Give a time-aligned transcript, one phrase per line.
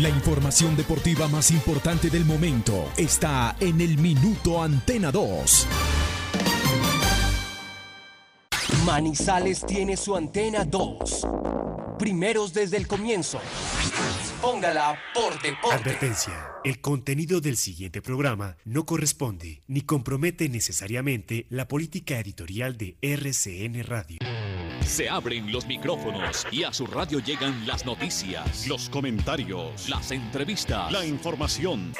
[0.00, 5.66] La información deportiva más importante del momento está en el Minuto Antena 2.
[8.86, 11.26] Manizales tiene su Antena 2.
[11.98, 13.42] Primeros desde el comienzo.
[14.40, 15.76] Póngala por deporte.
[15.76, 16.48] Advertencia.
[16.64, 23.84] El contenido del siguiente programa no corresponde ni compromete necesariamente la política editorial de RCN
[23.84, 24.16] Radio.
[24.84, 30.90] Se abren los micrófonos y a su radio llegan las noticias, los comentarios, las entrevistas,
[30.92, 31.92] la información.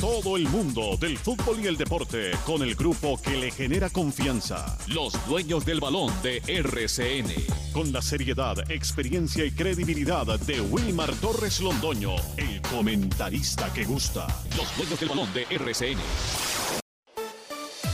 [0.00, 4.78] Todo el mundo del fútbol y el deporte con el grupo que le genera confianza.
[4.88, 7.32] Los dueños del balón de RCN.
[7.72, 14.26] Con la seriedad, experiencia y credibilidad de Wilmar Torres Londoño, el comentarista que gusta.
[14.56, 16.65] Los dueños del balón de RCN.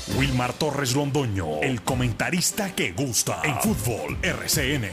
[0.09, 4.91] Wilmar Torres Londoño, el comentarista que gusta en fútbol RCN.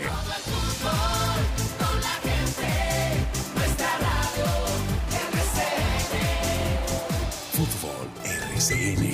[7.53, 9.08] Fútbol RCN.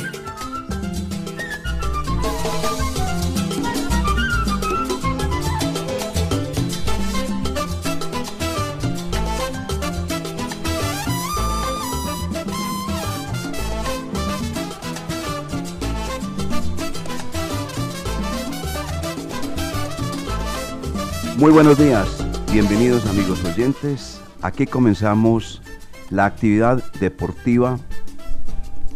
[21.45, 24.19] Muy buenos días, bienvenidos amigos oyentes.
[24.41, 25.61] Aquí comenzamos
[26.09, 27.77] la actividad deportiva,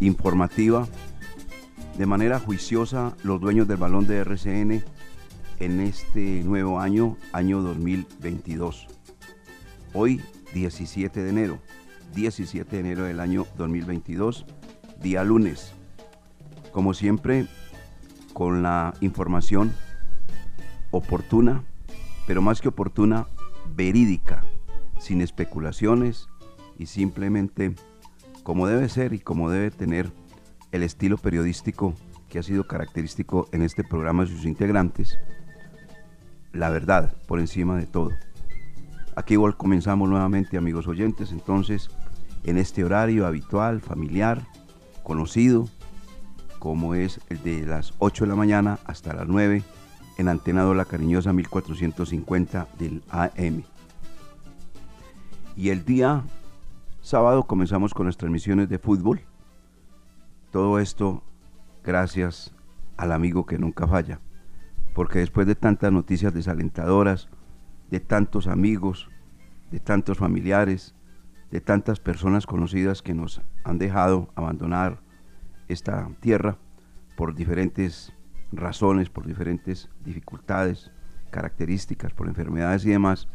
[0.00, 0.88] informativa,
[1.96, 4.82] de manera juiciosa los dueños del balón de RCN
[5.60, 8.88] en este nuevo año, año 2022.
[9.94, 10.20] Hoy,
[10.52, 11.60] 17 de enero,
[12.16, 14.44] 17 de enero del año 2022,
[15.00, 15.72] día lunes.
[16.72, 17.46] Como siempre,
[18.32, 19.72] con la información
[20.90, 21.62] oportuna,
[22.26, 23.26] pero más que oportuna,
[23.74, 24.42] verídica,
[24.98, 26.28] sin especulaciones
[26.78, 27.74] y simplemente
[28.42, 30.10] como debe ser y como debe tener
[30.72, 31.94] el estilo periodístico
[32.28, 35.18] que ha sido característico en este programa y sus integrantes,
[36.52, 38.10] la verdad por encima de todo.
[39.16, 41.90] Aquí comenzamos nuevamente, amigos oyentes, entonces,
[42.44, 44.46] en este horario habitual, familiar,
[45.02, 45.68] conocido,
[46.58, 49.62] como es el de las 8 de la mañana hasta las 9
[50.20, 53.62] en Antena La Cariñosa 1450 del AM.
[55.56, 56.24] Y el día
[57.00, 59.22] sábado comenzamos con las transmisiones de fútbol.
[60.50, 61.22] Todo esto
[61.82, 62.52] gracias
[62.98, 64.20] al amigo que nunca falla.
[64.94, 67.28] Porque después de tantas noticias desalentadoras,
[67.90, 69.08] de tantos amigos,
[69.70, 70.94] de tantos familiares,
[71.50, 75.00] de tantas personas conocidas que nos han dejado abandonar
[75.68, 76.58] esta tierra
[77.16, 78.12] por diferentes
[78.52, 80.90] razones, por diferentes dificultades,
[81.30, 83.28] características, por enfermedades y demás.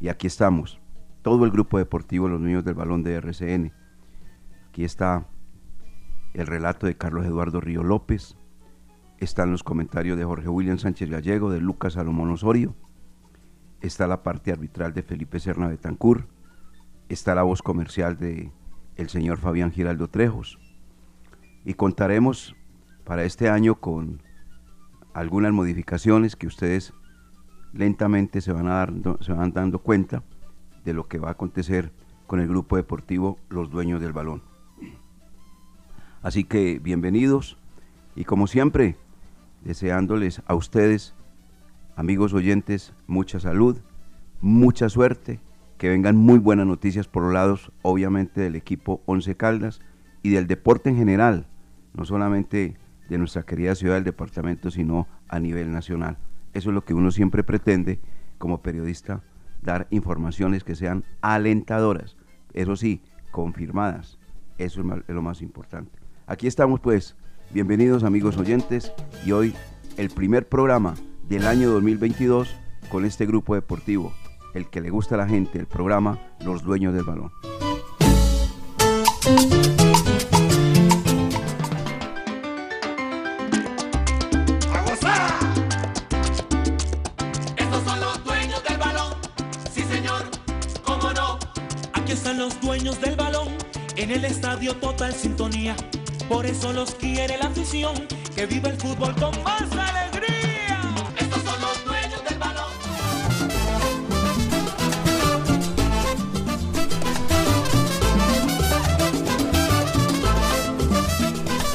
[0.00, 0.80] Y aquí estamos,
[1.22, 3.72] todo el grupo deportivo Los Niños del Balón de RCN.
[4.68, 5.26] Aquí está
[6.34, 8.36] el relato de Carlos Eduardo Río López,
[9.18, 12.74] están los comentarios de Jorge William Sánchez Gallego, de Lucas Salomón Osorio,
[13.80, 16.26] está la parte arbitral de Felipe Serna Betancur,
[17.08, 18.50] está la voz comercial de
[18.96, 20.58] el señor Fabián Giraldo Trejos.
[21.64, 22.54] Y contaremos
[23.04, 24.22] para este año con
[25.14, 26.92] algunas modificaciones que ustedes
[27.72, 30.22] lentamente se van, a dar, se van dando cuenta
[30.84, 31.92] de lo que va a acontecer
[32.26, 34.42] con el grupo deportivo Los Dueños del Balón.
[36.22, 37.56] Así que bienvenidos
[38.16, 38.96] y como siempre,
[39.62, 41.14] deseándoles a ustedes,
[41.96, 43.78] amigos oyentes, mucha salud,
[44.40, 45.40] mucha suerte,
[45.78, 49.80] que vengan muy buenas noticias por los lados, obviamente, del equipo Once Caldas
[50.22, 51.46] y del deporte en general,
[51.92, 52.76] no solamente
[53.08, 56.18] de nuestra querida ciudad del departamento, sino a nivel nacional.
[56.52, 58.00] Eso es lo que uno siempre pretende
[58.38, 59.22] como periodista,
[59.62, 62.16] dar informaciones que sean alentadoras,
[62.52, 64.18] eso sí, confirmadas.
[64.58, 65.98] Eso es lo más importante.
[66.26, 67.16] Aquí estamos pues,
[67.52, 68.92] bienvenidos amigos oyentes
[69.26, 69.54] y hoy
[69.96, 70.94] el primer programa
[71.28, 72.54] del año 2022
[72.88, 74.12] con este grupo deportivo,
[74.54, 77.32] el que le gusta a la gente, el programa Los Dueños del Balón.
[94.54, 95.74] Estadio total sintonía.
[96.28, 97.92] Por eso los quiere la afición,
[98.36, 100.78] que vive el fútbol con más alegría.
[101.18, 102.72] Estos son los dueños del balón.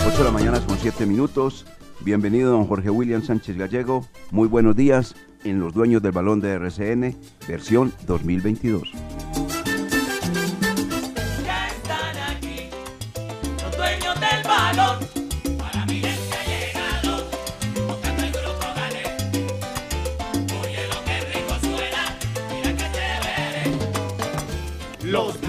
[0.07, 1.65] Ocho de la mañana con siete minutos.
[1.99, 4.07] Bienvenido don Jorge William Sánchez Gallego.
[4.31, 8.89] Muy buenos días en Los Dueños del Balón de RCN, versión 2022.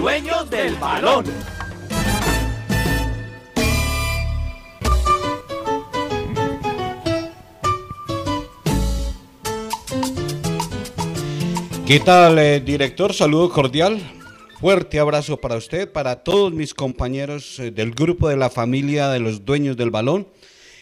[0.01, 1.25] Dueños del balón.
[11.85, 13.13] ¿Qué tal, eh, director?
[13.13, 14.01] Saludo cordial.
[14.59, 19.19] Fuerte abrazo para usted, para todos mis compañeros eh, del grupo de la familia de
[19.19, 20.27] los dueños del balón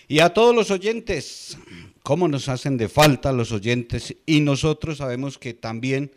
[0.08, 1.58] y a todos los oyentes.
[2.04, 4.16] ¿Cómo nos hacen de falta los oyentes?
[4.26, 6.10] Y nosotros sabemos que también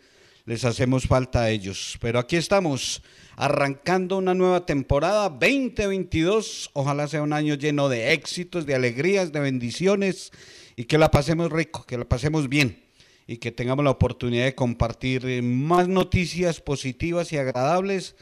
[0.45, 1.97] les hacemos falta a ellos.
[2.01, 3.01] Pero aquí estamos,
[3.35, 6.71] arrancando una nueva temporada 2022.
[6.73, 10.31] Ojalá sea un año lleno de éxitos, de alegrías, de bendiciones
[10.75, 12.83] y que la pasemos rico, que la pasemos bien
[13.27, 18.15] y que tengamos la oportunidad de compartir más noticias positivas y agradables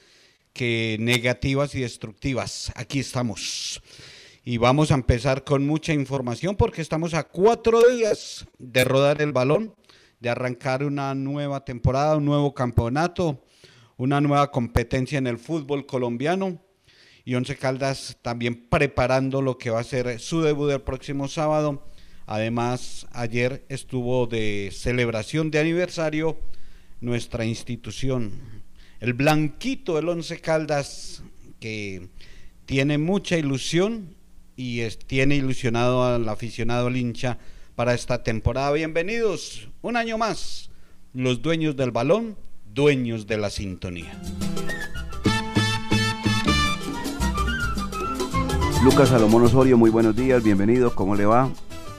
[0.54, 2.72] que negativas y destructivas.
[2.76, 3.82] Aquí estamos.
[4.44, 9.32] Y vamos a empezar con mucha información porque estamos a cuatro días de rodar el
[9.32, 9.74] balón,
[10.22, 13.44] de arrancar una nueva temporada, un nuevo campeonato,
[13.98, 16.62] una nueva competencia en el fútbol colombiano.
[17.26, 21.84] Y Once Caldas también preparando lo que va a ser su debut el próximo sábado
[22.32, 26.40] Además, ayer estuvo de celebración de aniversario
[27.02, 28.32] nuestra institución,
[29.02, 31.24] el Blanquito del Once Caldas,
[31.60, 32.08] que
[32.66, 34.16] tiene mucha ilusión
[34.56, 37.38] y tiene ilusionado al aficionado al hincha
[37.82, 38.72] para esta temporada.
[38.74, 40.70] Bienvenidos, un año más,
[41.16, 42.38] los dueños del balón,
[42.72, 44.22] dueños de la sintonía.
[48.84, 51.50] Lucas Salomón Osorio, muy buenos días, bienvenido, ¿cómo le va?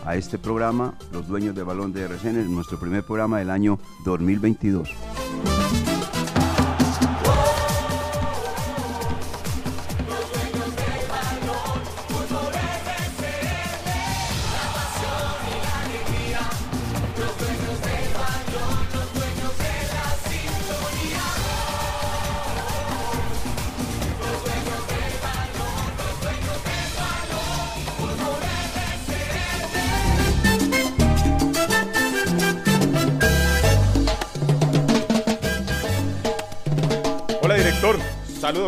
[0.04, 4.88] a este programa, Los Dueños del Balón de RCN, nuestro primer programa del año 2022.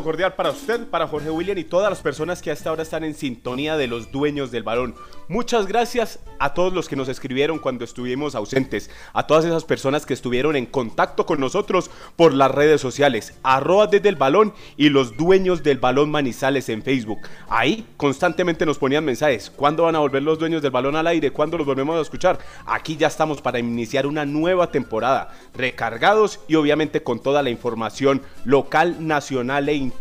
[0.04, 3.14] Cordial para usted, para Jorge William y todas las personas que hasta ahora están en
[3.14, 4.94] sintonía de los dueños del balón.
[5.26, 10.04] Muchas gracias a todos los que nos escribieron cuando estuvimos ausentes, a todas esas personas
[10.04, 14.90] que estuvieron en contacto con nosotros por las redes sociales, arroba desde el balón y
[14.90, 17.20] los dueños del balón Manizales en Facebook.
[17.48, 21.30] Ahí constantemente nos ponían mensajes, ¿cuándo van a volver los dueños del balón al aire?
[21.30, 22.38] ¿Cuándo los volvemos a escuchar?
[22.66, 28.20] Aquí ya estamos para iniciar una nueva temporada, recargados y obviamente con toda la información
[28.44, 29.94] local, nacional e internacional.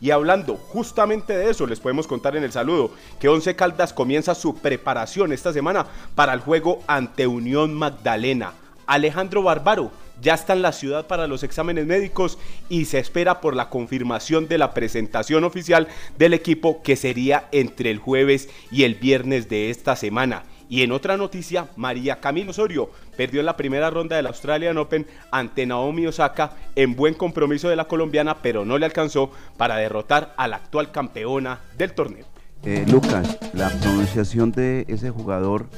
[0.00, 4.34] Y hablando justamente de eso, les podemos contar en el saludo que Once Caldas comienza
[4.34, 8.52] su preparación esta semana para el juego ante Unión Magdalena.
[8.86, 9.90] Alejandro Barbaro
[10.20, 12.38] ya está en la ciudad para los exámenes médicos
[12.68, 17.90] y se espera por la confirmación de la presentación oficial del equipo que sería entre
[17.90, 20.42] el jueves y el viernes de esta semana.
[20.68, 25.06] Y en otra noticia, María Camilo Osorio perdió en la primera ronda del Australian Open
[25.30, 30.34] ante Naomi Osaka en buen compromiso de la colombiana, pero no le alcanzó para derrotar
[30.36, 32.26] a la actual campeona del torneo.
[32.64, 35.68] Eh, Lucas, la pronunciación de ese jugador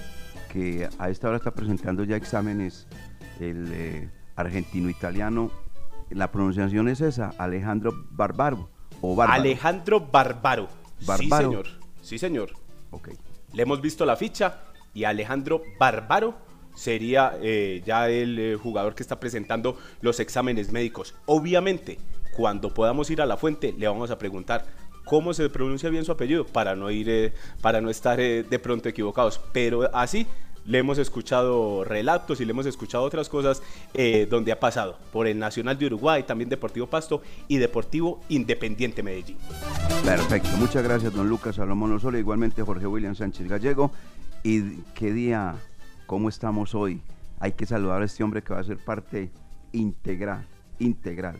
[0.52, 2.88] que a esta hora está presentando ya exámenes,
[3.38, 5.52] el eh, argentino-italiano,
[6.10, 8.68] la pronunciación es esa, Alejandro Barbaro.
[9.00, 10.68] O Alejandro Barbaro.
[10.98, 11.66] Sí, señor.
[12.02, 12.50] Sí, señor.
[12.90, 13.10] Ok.
[13.52, 14.62] Le hemos visto la ficha
[14.94, 21.14] y Alejandro Bárbaro sería eh, ya el eh, jugador que está presentando los exámenes médicos.
[21.26, 21.98] Obviamente,
[22.36, 24.64] cuando podamos ir a la fuente, le vamos a preguntar
[25.04, 28.88] cómo se pronuncia bien su apellido para no ir, eh, para no estar de pronto
[28.88, 29.40] equivocados.
[29.52, 30.26] Pero así
[30.66, 33.62] le hemos escuchado relatos y le hemos escuchado otras cosas
[34.28, 39.38] donde ha pasado por el Nacional de Uruguay, también Deportivo Pasto y Deportivo Independiente Medellín.
[40.04, 43.90] Perfecto, muchas gracias don Lucas Salomón Osorio, igualmente Jorge William Sánchez Gallego
[44.42, 45.54] y qué día,
[46.06, 47.02] cómo estamos hoy.
[47.38, 49.30] Hay que saludar a este hombre que va a ser parte
[49.72, 50.46] integral,
[50.78, 51.38] integral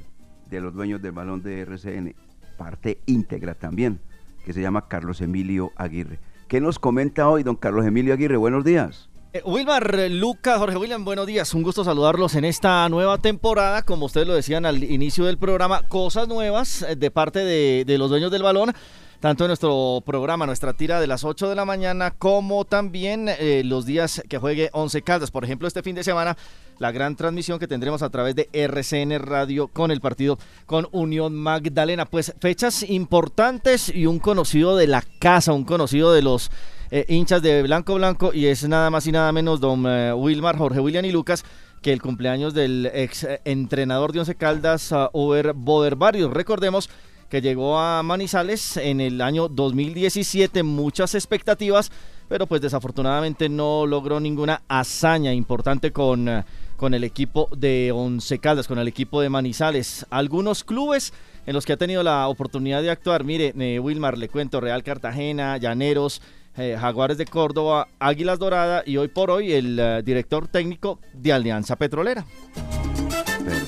[0.48, 2.14] de los dueños del balón de RCN,
[2.56, 4.00] parte íntegra también,
[4.44, 6.18] que se llama Carlos Emilio Aguirre.
[6.48, 8.36] ¿Qué nos comenta hoy don Carlos Emilio Aguirre?
[8.36, 9.08] Buenos días.
[9.32, 11.54] Eh, Wilmar, Lucas, Jorge William, buenos días.
[11.54, 13.82] Un gusto saludarlos en esta nueva temporada.
[13.82, 17.98] Como ustedes lo decían al inicio del programa, cosas nuevas eh, de parte de, de
[17.98, 18.72] los dueños del balón
[19.20, 23.62] tanto en nuestro programa, nuestra tira de las 8 de la mañana, como también eh,
[23.64, 25.30] los días que juegue 11 Caldas.
[25.30, 26.38] Por ejemplo, este fin de semana,
[26.78, 31.34] la gran transmisión que tendremos a través de RCN Radio con el partido con Unión
[31.34, 32.06] Magdalena.
[32.06, 36.50] Pues fechas importantes y un conocido de la casa, un conocido de los
[36.90, 40.56] eh, hinchas de Blanco Blanco, y es nada más y nada menos don eh, Wilmar,
[40.56, 41.44] Jorge William y Lucas
[41.82, 46.30] que el cumpleaños del ex entrenador de Once Caldas, Over Boder Barrios.
[46.30, 46.90] Recordemos
[47.30, 51.90] que llegó a Manizales en el año 2017, muchas expectativas,
[52.28, 56.42] pero pues desafortunadamente no logró ninguna hazaña importante con, uh,
[56.76, 60.06] con el equipo de Once Caldas, con el equipo de Manizales.
[60.10, 61.12] Algunos clubes
[61.46, 64.82] en los que ha tenido la oportunidad de actuar, mire, eh, Wilmar, le cuento, Real
[64.82, 66.20] Cartagena, Llaneros,
[66.56, 71.32] eh, Jaguares de Córdoba, Águilas Dorada y hoy por hoy el eh, director técnico de
[71.32, 72.26] Alianza Petrolera.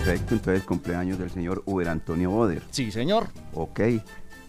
[0.04, 2.62] Perfecto, entonces cumpleaños del señor Uber Antonio Boder.
[2.70, 3.28] Sí, señor.
[3.54, 3.80] Ok,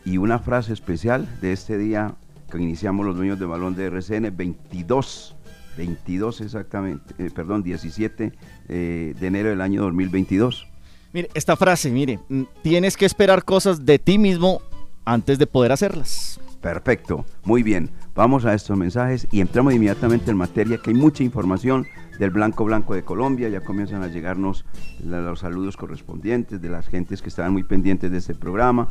[0.04, 2.16] y una frase especial de este día
[2.52, 5.36] que iniciamos los dueños de balón de RCN, 22,
[5.78, 8.34] 22 exactamente, eh, perdón, 17
[8.68, 10.68] de enero del año 2022.
[11.14, 14.60] Mire, esta frase, mire, mm, tienes que esperar cosas de ti mismo
[15.06, 16.40] antes de poder hacerlas.
[16.62, 17.92] Perfecto, muy bien.
[18.16, 21.88] Vamos a estos mensajes y entramos inmediatamente en materia, que hay mucha información
[22.20, 23.50] del Blanco Blanco de Colombia.
[23.50, 24.66] Ya comienzan a llegarnos
[25.04, 28.90] los saludos correspondientes de las gentes que estaban muy pendientes de este programa,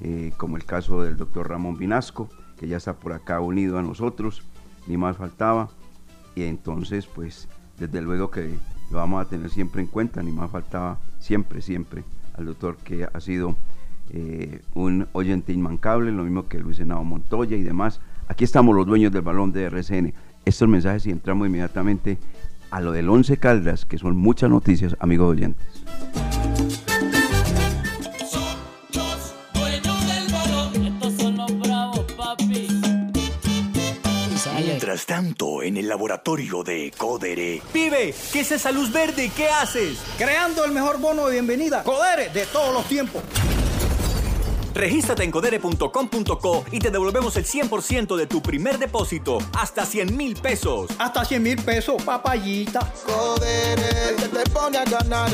[0.00, 2.28] eh, como el caso del doctor Ramón Vinasco,
[2.58, 4.42] que ya está por acá unido a nosotros,
[4.88, 5.70] ni más faltaba.
[6.34, 8.58] Y entonces, pues, desde luego que
[8.90, 12.02] lo vamos a tener siempre en cuenta, ni más faltaba siempre, siempre
[12.36, 13.54] al doctor que ha sido
[14.10, 18.00] eh, un oyente inmancable, lo mismo que Luis Senado Montoya y demás.
[18.28, 20.14] Aquí estamos los dueños del balón de RCN.
[20.44, 22.18] Estos mensajes y entramos inmediatamente
[22.70, 25.66] a lo del 11 Caldas, que son muchas noticias, amigos oyentes.
[34.56, 37.62] Mientras tanto, en el laboratorio de Codere.
[37.72, 39.30] Pibe, ¿qué es esa luz verde?
[39.36, 40.02] ¿Qué haces?
[40.18, 41.82] Creando el mejor bono de bienvenida.
[41.84, 43.22] Codere de todos los tiempos.
[44.74, 50.34] Regístrate en codere.com.co y te devolvemos el 100% de tu primer depósito, hasta 100 mil
[50.34, 50.90] pesos.
[50.98, 52.92] Hasta 100 mil pesos, papayita.
[53.06, 55.30] Codere, te, te pone a ganar.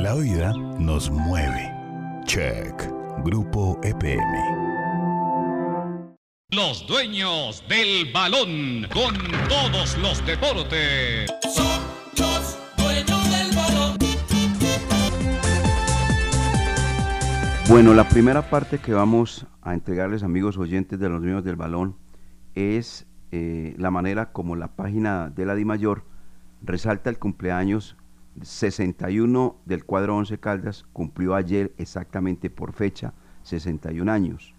[0.00, 1.70] La vida nos mueve.
[2.24, 2.90] Check.
[3.22, 4.57] Grupo EPM.
[6.50, 9.14] Los dueños del balón con
[9.50, 11.30] todos los deportes.
[11.42, 11.82] Son
[12.16, 13.98] los dueños del balón.
[17.68, 21.96] Bueno, la primera parte que vamos a entregarles, amigos oyentes de los dueños del balón,
[22.54, 26.02] es eh, la manera como la página de la DIMAYOR
[26.62, 27.94] resalta el cumpleaños
[28.40, 33.12] 61 del cuadro 11 Caldas, cumplió ayer exactamente por fecha
[33.42, 34.54] 61 años.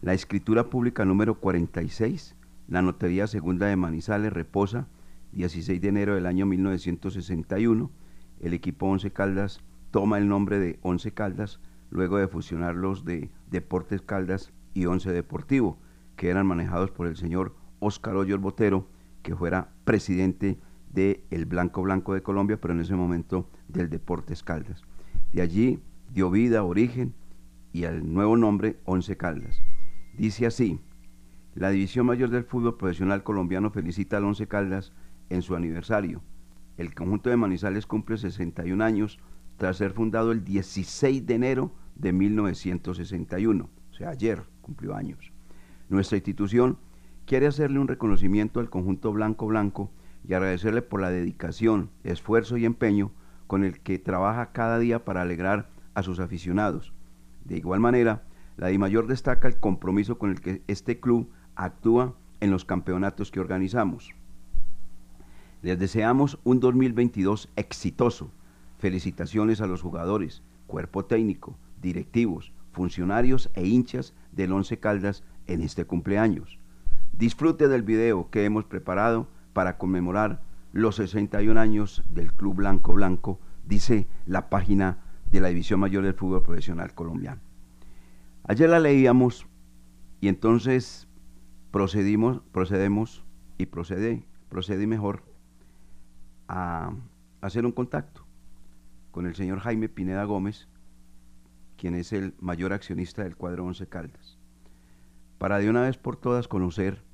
[0.00, 2.36] La escritura pública número 46,
[2.68, 4.86] la Notaría Segunda de Manizales, reposa
[5.32, 7.90] 16 de enero del año 1961.
[8.38, 11.58] El equipo Once Caldas toma el nombre de Once Caldas
[11.90, 15.80] luego de fusionar los de Deportes Caldas y Once Deportivo,
[16.14, 18.86] que eran manejados por el señor Óscar Hoyos Botero,
[19.22, 20.60] que fuera presidente
[20.92, 24.84] de el Blanco Blanco de Colombia, pero en ese momento del Deportes Caldas.
[25.32, 25.80] De allí
[26.14, 27.14] dio vida, origen
[27.72, 29.60] y al nuevo nombre Once Caldas.
[30.18, 30.80] Dice así,
[31.54, 34.92] la División Mayor del Fútbol Profesional Colombiano felicita al Once Caldas
[35.30, 36.22] en su aniversario.
[36.76, 39.20] El conjunto de Manizales cumple 61 años
[39.58, 45.32] tras ser fundado el 16 de enero de 1961, o sea, ayer cumplió años.
[45.88, 46.78] Nuestra institución
[47.24, 49.92] quiere hacerle un reconocimiento al conjunto Blanco Blanco
[50.26, 53.12] y agradecerle por la dedicación, esfuerzo y empeño
[53.46, 56.92] con el que trabaja cada día para alegrar a sus aficionados.
[57.44, 58.24] De igual manera,
[58.58, 63.38] la DIMAYOR destaca el compromiso con el que este club actúa en los campeonatos que
[63.38, 64.10] organizamos.
[65.62, 68.32] Les deseamos un 2022 exitoso.
[68.78, 75.84] Felicitaciones a los jugadores, cuerpo técnico, directivos, funcionarios e hinchas del Once Caldas en este
[75.84, 76.58] cumpleaños.
[77.12, 83.38] Disfrute del video que hemos preparado para conmemorar los 61 años del Club Blanco Blanco,
[83.64, 84.98] dice la página
[85.30, 87.47] de la División Mayor del Fútbol Profesional Colombiano.
[88.50, 89.46] Ayer la leíamos
[90.22, 91.06] y entonces
[91.70, 93.22] procedimos, procedemos
[93.58, 95.22] y procede, procedí mejor
[96.48, 96.94] a
[97.42, 98.26] hacer un contacto
[99.10, 100.66] con el señor Jaime Pineda Gómez,
[101.76, 104.38] quien es el mayor accionista del cuadro Once Caldas,
[105.36, 107.04] para de una vez por todas conocer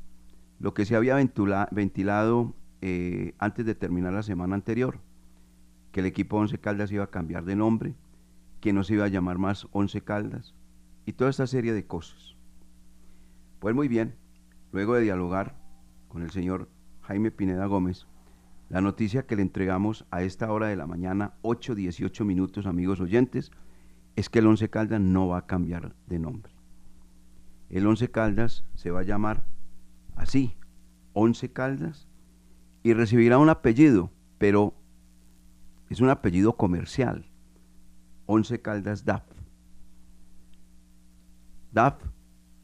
[0.61, 5.00] lo que se había ventilado eh, antes de terminar la semana anterior,
[5.91, 7.97] que el equipo Once Caldas iba a cambiar de nombre,
[8.61, 10.55] que no se iba a llamar más Once Caldas,
[11.06, 12.37] y toda esta serie de cosas.
[13.58, 14.16] Pues muy bien,
[14.73, 15.56] luego de dialogar
[16.08, 16.68] con el señor
[17.02, 18.06] Jaime Pineda Gómez,
[18.68, 23.50] la noticia que le entregamos a esta hora de la mañana, 8.18 minutos, amigos oyentes,
[24.16, 26.52] es que el Once Caldas no va a cambiar de nombre.
[27.68, 29.44] El Once Caldas se va a llamar
[30.16, 30.56] así,
[31.12, 32.08] Once Caldas,
[32.82, 34.75] y recibirá un apellido, pero
[35.88, 37.30] es un apellido comercial,
[38.26, 39.34] Once Caldas DAF.
[41.75, 42.00] DAF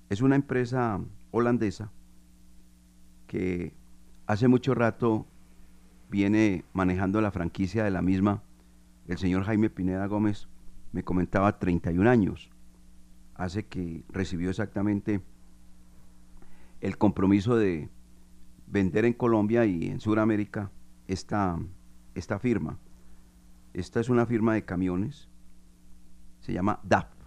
[0.09, 1.01] es una empresa
[1.33, 1.91] holandesa
[3.27, 3.75] que
[4.29, 5.27] hace mucho rato
[6.09, 8.45] viene manejando la franquicia de la misma.
[9.09, 10.47] El señor Jaime Pineda Gómez
[10.93, 12.51] me comentaba 31 años.
[13.35, 15.21] Hace que recibió exactamente
[16.81, 17.89] el compromiso de
[18.69, 20.71] vender en Colombia y en Sudamérica
[21.09, 21.59] esta,
[22.15, 22.79] esta firma.
[23.75, 25.29] Esta es una firma de camiones,
[26.39, 27.20] se llama DAF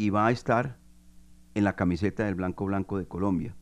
[0.00, 0.78] y va a estar
[1.54, 3.54] en la camiseta del Blanco Blanco de Colombia.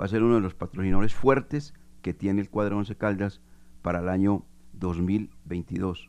[0.00, 3.40] Va a ser uno de los patrocinadores fuertes que tiene el cuadro Once Caldas
[3.82, 4.44] para el año
[4.74, 6.08] 2022.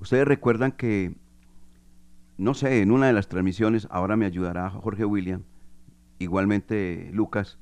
[0.00, 1.14] Ustedes recuerdan que,
[2.36, 5.44] no sé, en una de las transmisiones, ahora me ayudará Jorge William,
[6.18, 7.60] igualmente Lucas,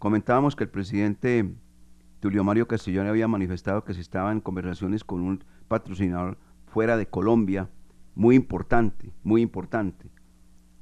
[0.00, 1.54] comentábamos que el presidente
[2.18, 6.36] Tulio Mario Castellón había manifestado que se estaba en conversaciones con un patrocinador
[6.66, 7.70] fuera de Colombia,
[8.16, 10.10] muy importante, muy importante.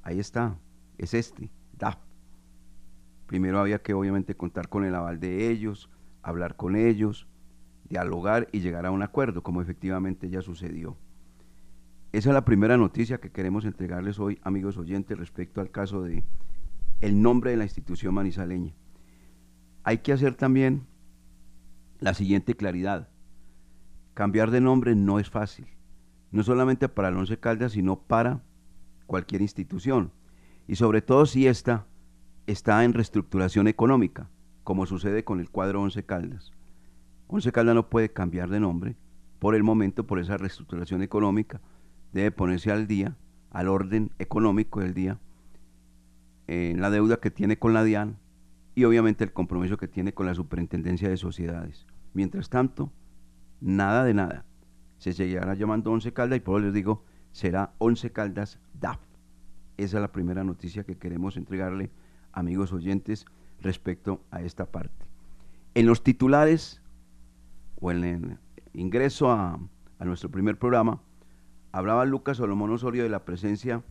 [0.08, 0.58] Ahí está,
[0.96, 1.98] es este, DAF.
[3.26, 5.90] Primero había que obviamente contar con el aval de ellos,
[6.22, 7.28] hablar con ellos,
[7.90, 10.96] dialogar y llegar a un acuerdo, como efectivamente ya sucedió.
[12.12, 16.24] Esa es la primera noticia que queremos entregarles hoy, amigos oyentes, respecto al caso de
[17.02, 18.72] el nombre de la institución manizaleña.
[19.84, 20.86] Hay que hacer también
[22.00, 23.10] la siguiente claridad.
[24.14, 25.66] Cambiar de nombre no es fácil,
[26.30, 28.47] no solamente para el Once Caldas, sino para
[29.08, 30.12] cualquier institución,
[30.68, 31.86] y sobre todo si ésta
[32.46, 34.30] está en reestructuración económica,
[34.62, 36.52] como sucede con el cuadro Once Caldas.
[37.26, 38.96] Once Caldas no puede cambiar de nombre
[39.38, 41.60] por el momento, por esa reestructuración económica,
[42.12, 43.16] debe ponerse al día,
[43.50, 45.18] al orden económico del día,
[46.46, 48.18] en la deuda que tiene con la DIAN
[48.74, 51.86] y obviamente el compromiso que tiene con la Superintendencia de Sociedades.
[52.12, 52.92] Mientras tanto,
[53.60, 54.44] nada de nada.
[54.98, 57.04] Se seguirá llamando Once Caldas y por eso les digo,
[57.38, 58.98] será Once Caldas DAF.
[59.76, 61.88] Esa es la primera noticia que queremos entregarle,
[62.32, 63.26] amigos oyentes,
[63.60, 65.06] respecto a esta parte.
[65.74, 66.82] En los titulares
[67.80, 68.38] o en el
[68.72, 69.60] ingreso a,
[70.00, 71.00] nuestro primer programa,
[71.70, 73.84] hablaba Lucas Solomón Osorio de la presencia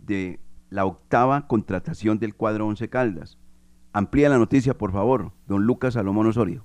[0.00, 3.36] de la octava contratación del cuadro Once Caldas.
[3.92, 6.64] Amplía la noticia, por favor, don Lucas Salomón Osorio.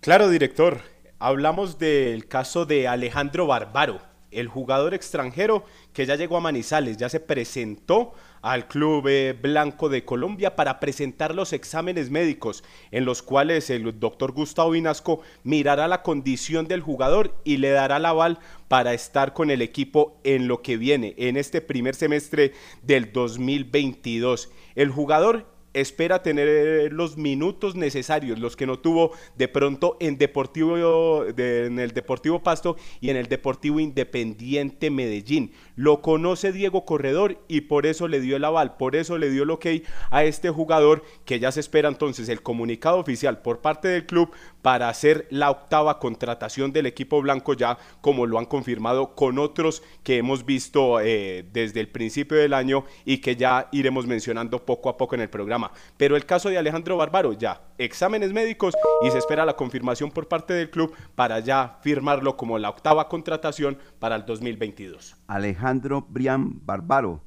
[0.00, 0.80] Claro, director.
[1.20, 4.00] Hablamos del caso de Alejandro Barbaro,
[4.32, 9.88] el jugador extranjero que ya llegó a Manizales, ya se presentó al Club eh, Blanco
[9.88, 15.86] de Colombia para presentar los exámenes médicos en los cuales el doctor Gustavo Vinasco mirará
[15.86, 20.48] la condición del jugador y le dará la aval para estar con el equipo en
[20.48, 24.50] lo que viene, en este primer semestre del 2022.
[24.74, 31.26] El jugador espera tener los minutos necesarios, los que no tuvo de pronto en Deportivo
[31.26, 35.52] en el Deportivo Pasto y en el Deportivo Independiente Medellín.
[35.76, 39.44] Lo conoce Diego Corredor y por eso le dio el aval, por eso le dio
[39.44, 39.66] el ok
[40.10, 44.30] a este jugador que ya se espera entonces el comunicado oficial por parte del club
[44.62, 49.82] para hacer la octava contratación del equipo blanco ya como lo han confirmado con otros
[50.04, 54.88] que hemos visto eh, desde el principio del año y que ya iremos mencionando poco
[54.88, 55.72] a poco en el programa.
[55.96, 60.28] Pero el caso de Alejandro Barbaro ya, exámenes médicos y se espera la confirmación por
[60.28, 65.16] parte del club para ya firmarlo como la octava contratación para el 2022.
[65.26, 67.22] Alejandro Brian Barbaro,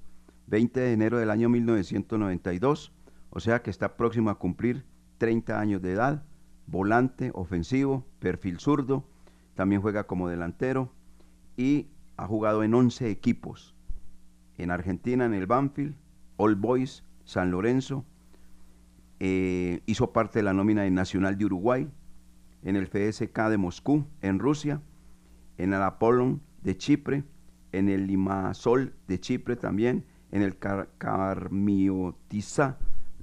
[0.47, 2.93] 20 de enero del año 1992,
[3.29, 4.85] o sea que está próximo a cumplir
[5.17, 6.23] 30 años de edad
[6.67, 9.05] volante ofensivo, perfil zurdo,
[9.55, 10.91] también juega como delantero
[11.57, 13.75] y ha jugado en 11 equipos.
[14.57, 15.95] En Argentina en el Banfield,
[16.37, 18.05] All Boys, San Lorenzo,
[19.19, 21.89] eh, hizo parte de la nómina de Nacional de Uruguay,
[22.63, 24.81] en el FSK de Moscú, en Rusia,
[25.57, 27.23] en el Apollon de Chipre,
[27.71, 30.89] en el Limasol de Chipre también, en el Car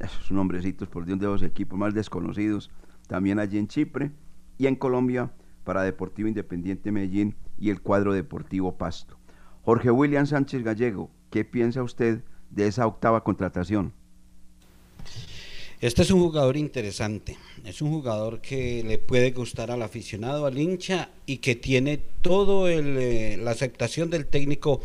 [0.00, 2.70] esos nombrecitos por de los equipos más desconocidos,
[3.12, 4.10] también allí en Chipre,
[4.56, 5.30] y en Colombia
[5.64, 9.18] para Deportivo Independiente Medellín y el cuadro deportivo Pasto.
[9.66, 13.92] Jorge William Sánchez Gallego, ¿qué piensa usted de esa octava contratación?
[15.82, 20.56] Este es un jugador interesante, es un jugador que le puede gustar al aficionado, al
[20.56, 24.80] hincha y que tiene todo eh, la aceptación del técnico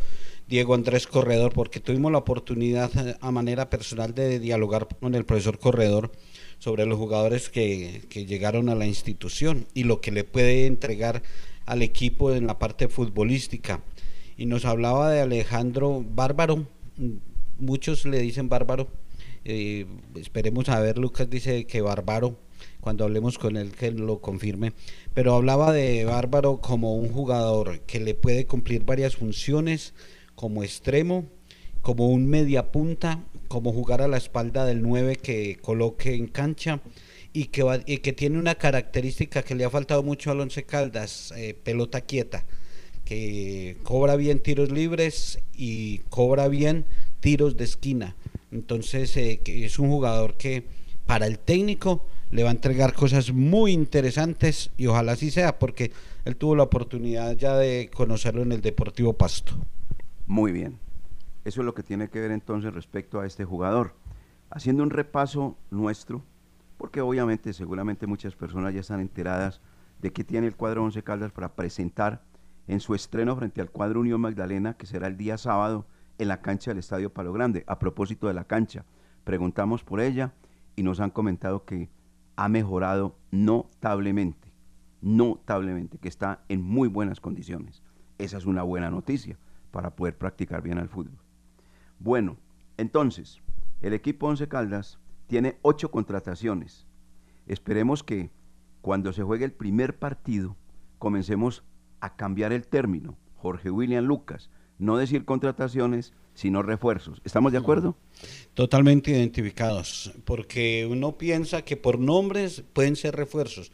[0.49, 5.23] Diego Andrés Corredor, porque tuvimos la oportunidad eh, a manera personal de dialogar con el
[5.23, 6.11] profesor Corredor
[6.59, 11.23] sobre los jugadores que, que llegaron a la institución y lo que le puede entregar
[11.65, 13.83] al equipo en la parte futbolística.
[14.37, 16.67] Y nos hablaba de Alejandro Bárbaro,
[17.59, 18.87] muchos le dicen Bárbaro,
[19.45, 22.37] eh, esperemos a ver, Lucas dice que Bárbaro,
[22.81, 24.73] cuando hablemos con él, que lo confirme.
[25.13, 29.93] Pero hablaba de Bárbaro como un jugador que le puede cumplir varias funciones,
[30.35, 31.25] como extremo,
[31.87, 36.81] como un media punta, como jugar a la espalda del 9 que coloque en cancha
[37.31, 37.63] y que,
[38.03, 42.43] que tiene una característica que le ha faltado mucho al Once Caldas, eh, pelota quieta,
[43.05, 46.83] que cobra bien tiros libres y cobra bien
[47.21, 48.17] tiros de esquina.
[48.51, 50.65] Entonces eh, es un jugador que
[51.05, 55.93] para el técnico le va a entregar cosas muy interesantes y ojalá así sea porque
[56.25, 59.53] él tuvo la oportunidad ya de conocerlo en el Deportivo Pasto.
[60.25, 60.85] Muy bien.
[61.47, 63.95] Eso es lo que tiene que ver entonces respecto a este jugador.
[64.49, 66.25] Haciendo un repaso nuestro,
[66.77, 69.61] porque obviamente seguramente muchas personas ya están enteradas
[70.01, 72.21] de qué tiene el cuadro Once Caldas para presentar
[72.67, 76.41] en su estreno frente al cuadro Unión Magdalena, que será el día sábado en la
[76.41, 77.63] cancha del Estadio Palo Grande.
[77.67, 78.83] A propósito de la cancha,
[79.23, 80.33] preguntamos por ella
[80.75, 81.89] y nos han comentado que
[82.35, 84.51] ha mejorado notablemente,
[84.99, 87.83] notablemente, que está en muy buenas condiciones.
[88.17, 89.37] Esa es una buena noticia
[89.71, 91.26] para poder practicar bien al fútbol.
[91.99, 92.37] Bueno,
[92.77, 93.41] entonces,
[93.81, 96.85] el equipo Once Caldas tiene ocho contrataciones.
[97.47, 98.29] Esperemos que
[98.81, 100.55] cuando se juegue el primer partido
[100.99, 101.63] comencemos
[101.99, 103.17] a cambiar el término.
[103.35, 107.21] Jorge William Lucas, no decir contrataciones, sino refuerzos.
[107.25, 107.95] ¿Estamos de acuerdo?
[108.53, 113.71] Totalmente identificados, porque uno piensa que por nombres pueden ser refuerzos,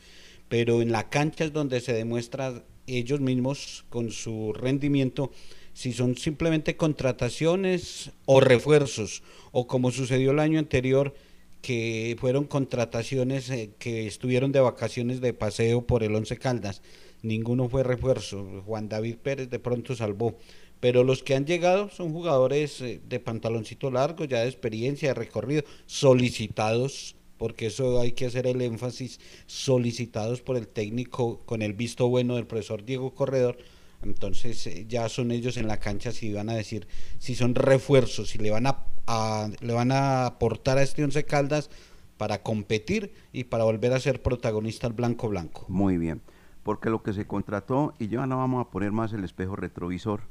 [0.47, 5.31] pero en la cancha es donde se demuestra ellos mismos con su rendimiento
[5.73, 11.13] si son simplemente contrataciones o refuerzos, o como sucedió el año anterior,
[11.61, 16.81] que fueron contrataciones eh, que estuvieron de vacaciones de paseo por el Once Caldas.
[17.21, 18.63] Ninguno fue refuerzo.
[18.65, 20.37] Juan David Pérez de pronto salvó
[20.83, 25.13] pero los que han llegado son jugadores eh, de pantaloncito largo, ya de experiencia, de
[25.13, 31.71] recorrido, solicitados, porque eso hay que hacer el énfasis, solicitados por el técnico con el
[31.71, 33.55] visto bueno del profesor Diego Corredor.
[34.03, 36.87] Entonces eh, ya son ellos en la cancha si van a decir
[37.19, 41.69] si son refuerzos, si le van a, le van a aportar a este Once Caldas
[42.17, 45.65] para competir y para volver a ser protagonista al blanco blanco.
[45.67, 46.21] Muy bien,
[46.63, 50.21] porque lo que se contrató, y ya no vamos a poner más el espejo retrovisor,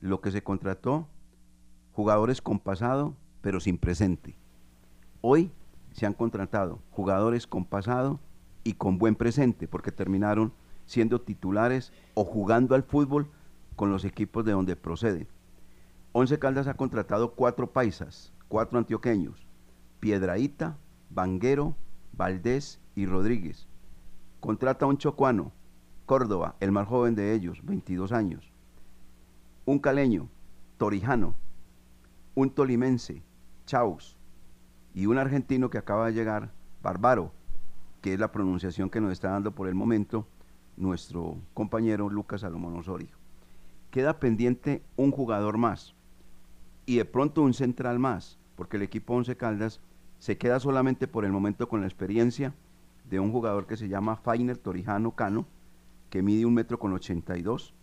[0.00, 1.08] lo que se contrató,
[1.92, 4.36] jugadores con pasado, pero sin presente.
[5.22, 5.50] Hoy
[5.92, 8.20] se han contratado jugadores con pasado
[8.64, 10.52] y con buen presente, porque terminaron
[10.86, 13.30] siendo titulares o jugando al fútbol
[13.76, 15.28] con los equipos de donde proceden.
[16.12, 19.46] Once Caldas ha contratado cuatro paisas, cuatro antioqueños,
[20.00, 20.78] Piedraíta,
[21.10, 21.76] Vanguero,
[22.12, 23.68] Valdés y Rodríguez.
[24.40, 25.52] Contrata a un chocuano,
[26.06, 28.52] Córdoba, el más joven de ellos, 22 años
[29.66, 30.28] un caleño,
[30.78, 31.34] Torijano,
[32.36, 33.24] un tolimense,
[33.66, 34.16] Chaus,
[34.94, 37.32] y un argentino que acaba de llegar, Bárbaro,
[38.00, 40.28] que es la pronunciación que nos está dando por el momento
[40.76, 43.16] nuestro compañero Lucas Salomón Osorio.
[43.90, 45.94] Queda pendiente un jugador más
[46.84, 49.80] y de pronto un central más, porque el equipo Once Caldas
[50.18, 52.54] se queda solamente por el momento con la experiencia
[53.08, 55.46] de un jugador que se llama Fainer Torijano Cano,
[56.10, 57.74] que mide un metro con 82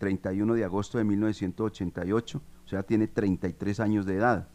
[0.00, 4.48] 31 de agosto de 1988, o sea, tiene 33 años de edad.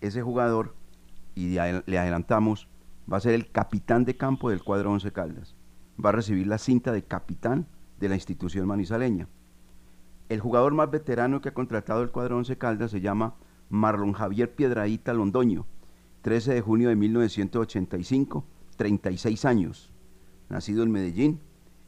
[0.00, 0.74] Ese jugador,
[1.34, 2.68] y le adelantamos,
[3.10, 5.54] va a ser el capitán de campo del cuadro Once Caldas.
[6.04, 7.66] Va a recibir la cinta de capitán
[8.00, 9.28] de la institución manizaleña.
[10.28, 13.34] El jugador más veterano que ha contratado el cuadro Once Caldas se llama
[13.68, 15.66] Marlon Javier Piedraíta Londoño,
[16.22, 18.44] 13 de junio de 1985,
[18.76, 19.92] 36 años,
[20.48, 21.40] nacido en Medellín,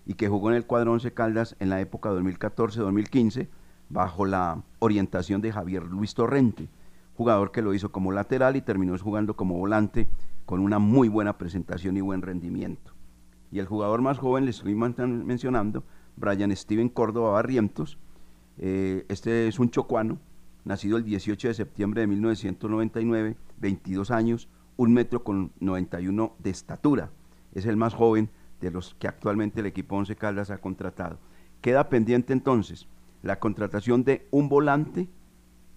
[0.06, 3.48] y que jugó en el cuadro Once Caldas en la época 2014-2015
[3.88, 6.68] bajo la orientación de Javier Luis Torrente,
[7.16, 10.08] jugador que lo hizo como lateral y terminó jugando como volante
[10.46, 12.93] con una muy buena presentación y buen rendimiento.
[13.54, 15.84] Y el jugador más joven, le estoy mencionando,
[16.16, 17.98] Brian Steven Córdoba Barrientos,
[18.58, 20.18] Eh, este es un chocuano,
[20.64, 27.10] nacido el 18 de septiembre de 1999, 22 años, un metro con 91 de estatura.
[27.52, 28.28] Es el más joven
[28.60, 31.18] de los que actualmente el equipo Once Caldas ha contratado.
[31.60, 32.88] Queda pendiente entonces
[33.22, 35.08] la contratación de un volante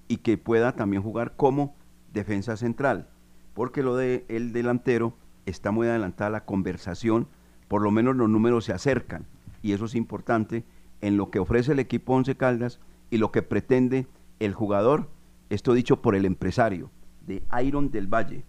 [0.07, 1.75] y que pueda también jugar como
[2.11, 3.07] defensa central,
[3.53, 5.13] porque lo de el delantero
[5.45, 7.27] está muy adelantada la conversación,
[7.67, 9.25] por lo menos los números se acercan
[9.61, 10.63] y eso es importante
[11.01, 14.07] en lo que ofrece el equipo Once Caldas y lo que pretende
[14.39, 15.09] el jugador,
[15.49, 16.89] esto dicho por el empresario
[17.25, 18.43] de Iron del Valle.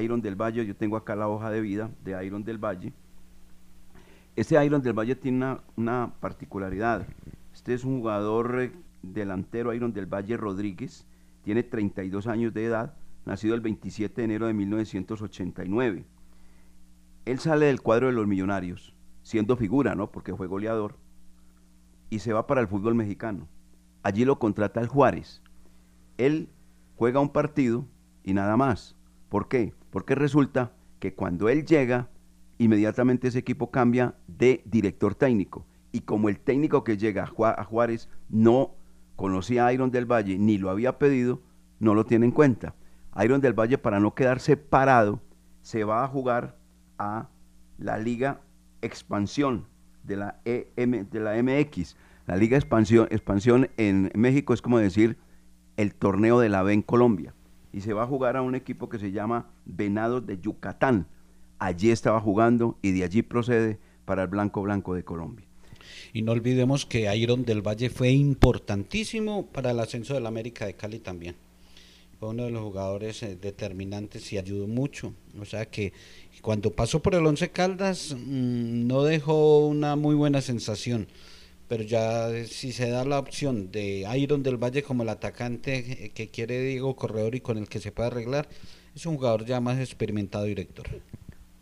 [0.00, 2.92] Iron del Valle, yo tengo acá la hoja de vida de Iron del Valle.
[4.36, 7.06] Este Iron del Valle tiene una, una particularidad.
[7.52, 11.06] Este es un jugador eh, delantero, Iron del Valle Rodríguez,
[11.42, 12.94] tiene 32 años de edad,
[13.24, 16.04] nacido el 27 de enero de 1989.
[17.30, 20.10] Él sale del cuadro de los millonarios, siendo figura, ¿no?
[20.10, 20.96] Porque fue goleador,
[22.10, 23.46] y se va para el fútbol mexicano.
[24.02, 25.40] Allí lo contrata el Juárez.
[26.18, 26.48] Él
[26.96, 27.86] juega un partido
[28.24, 28.96] y nada más.
[29.28, 29.72] ¿Por qué?
[29.90, 32.08] Porque resulta que cuando él llega,
[32.58, 35.64] inmediatamente ese equipo cambia de director técnico.
[35.92, 38.74] Y como el técnico que llega a Juárez no
[39.14, 41.40] conocía a Iron del Valle ni lo había pedido,
[41.78, 42.74] no lo tiene en cuenta.
[43.22, 45.20] Iron del Valle, para no quedarse parado,
[45.62, 46.59] se va a jugar
[47.00, 47.28] a
[47.78, 48.42] la Liga
[48.82, 49.66] Expansión
[50.04, 51.96] de la, EM, de la MX.
[52.26, 55.16] La Liga Expansión, Expansión en México es como decir
[55.76, 57.34] el torneo de la B en Colombia.
[57.72, 61.06] Y se va a jugar a un equipo que se llama Venados de Yucatán.
[61.58, 65.46] Allí estaba jugando y de allí procede para el Blanco Blanco de Colombia.
[66.12, 70.74] Y no olvidemos que Iron del Valle fue importantísimo para el ascenso del América de
[70.74, 71.36] Cali también.
[72.20, 75.14] Fue uno de los jugadores eh, determinantes y ayudó mucho.
[75.40, 75.94] O sea que
[76.42, 81.08] cuando pasó por el Once Caldas mm, no dejó una muy buena sensación.
[81.66, 86.04] Pero ya eh, si se da la opción de Iron del Valle como el atacante
[86.04, 88.50] eh, que quiere Diego Corredor y con el que se puede arreglar,
[88.94, 90.88] es un jugador ya más experimentado director.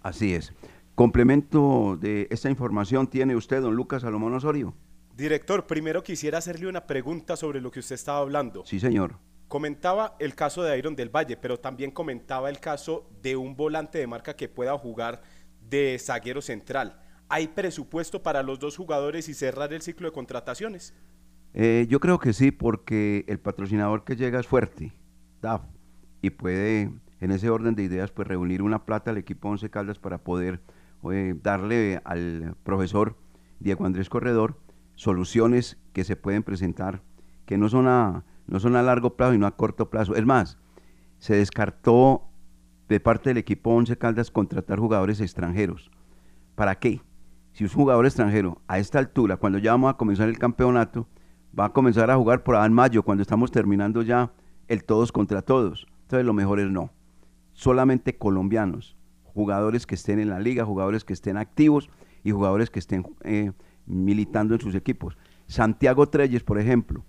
[0.03, 0.53] Así es.
[0.97, 4.75] Complemento de esta información tiene usted, don Lucas Salomón Osorio.
[5.17, 8.67] Director, primero quisiera hacerle una pregunta sobre lo que usted estaba hablando.
[8.67, 9.28] Sí, señor.
[9.49, 13.99] Comentaba el caso de Iron del Valle, pero también comentaba el caso de un volante
[13.99, 15.23] de marca que pueda jugar
[15.69, 17.01] de zaguero central.
[17.31, 20.95] ¿Hay presupuesto para los dos jugadores y cerrar el ciclo de contrataciones?
[21.55, 24.93] Eh, yo creo que sí, porque el patrocinador que llega es fuerte,
[25.41, 25.63] DAF,
[26.21, 29.99] y puede, en ese orden de ideas, pues reunir una plata al equipo Once Caldas
[29.99, 30.61] para poder
[31.11, 33.17] eh, darle al profesor
[33.61, 34.59] Diego Andrés Corredor
[34.95, 37.03] soluciones que se pueden presentar,
[37.47, 40.17] que no son a, no son a largo plazo y no a corto plazo.
[40.17, 40.59] Es más,
[41.19, 42.23] se descartó
[42.89, 45.91] de parte del equipo Once Caldas contratar jugadores extranjeros.
[46.55, 47.01] ¿Para qué?
[47.53, 51.07] Si un jugador extranjero a esta altura, cuando ya vamos a comenzar el campeonato,
[51.59, 54.33] va a comenzar a jugar por en mayo, cuando estamos terminando ya
[54.67, 55.87] el todos contra todos.
[56.03, 56.91] Entonces lo mejor es no.
[57.53, 58.99] Solamente colombianos
[59.39, 61.91] jugadores que estén en la liga, jugadores que estén activos
[62.25, 63.53] y jugadores que estén eh,
[63.87, 65.17] militando en sus equipos.
[65.47, 67.05] Santiago Treyes, por ejemplo.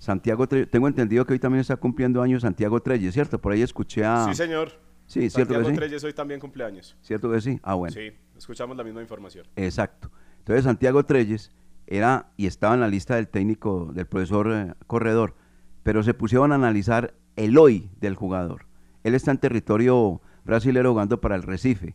[0.00, 3.38] Santiago Treyes, tengo entendido que hoy también está cumpliendo años Santiago Treyes, ¿cierto?
[3.38, 4.24] Por ahí escuché a...
[4.24, 4.72] Sí, señor.
[5.04, 5.76] Sí, ¿cierto Santiago que sí?
[5.76, 6.96] Treyes hoy también cumpleaños.
[7.02, 7.60] ¿Cierto que sí?
[7.62, 7.92] Ah, bueno.
[7.92, 9.46] Sí, escuchamos la misma información.
[9.56, 10.10] Exacto.
[10.38, 11.52] Entonces Santiago Treyes
[11.86, 15.34] era y estaba en la lista del técnico, del profesor eh, Corredor,
[15.82, 18.64] pero se pusieron a analizar el hoy del jugador.
[19.04, 21.94] Él está en territorio brasilero jugando para el Recife,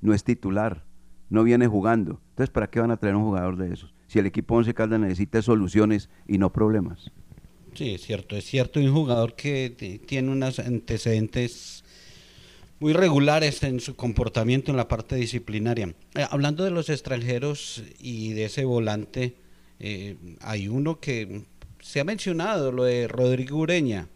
[0.00, 0.84] no es titular,
[1.30, 2.20] no viene jugando.
[2.30, 3.94] Entonces, ¿para qué van a traer un jugador de esos?
[4.08, 7.12] Si el equipo Once Caldas necesita soluciones y no problemas.
[7.74, 11.82] Sí, es cierto, es cierto, un jugador que tiene unos antecedentes
[12.78, 15.92] muy regulares en su comportamiento en la parte disciplinaria.
[16.14, 19.34] Eh, hablando de los extranjeros y de ese volante,
[19.80, 21.42] eh, hay uno que
[21.80, 24.08] se ha mencionado, lo de Rodrigo Ureña,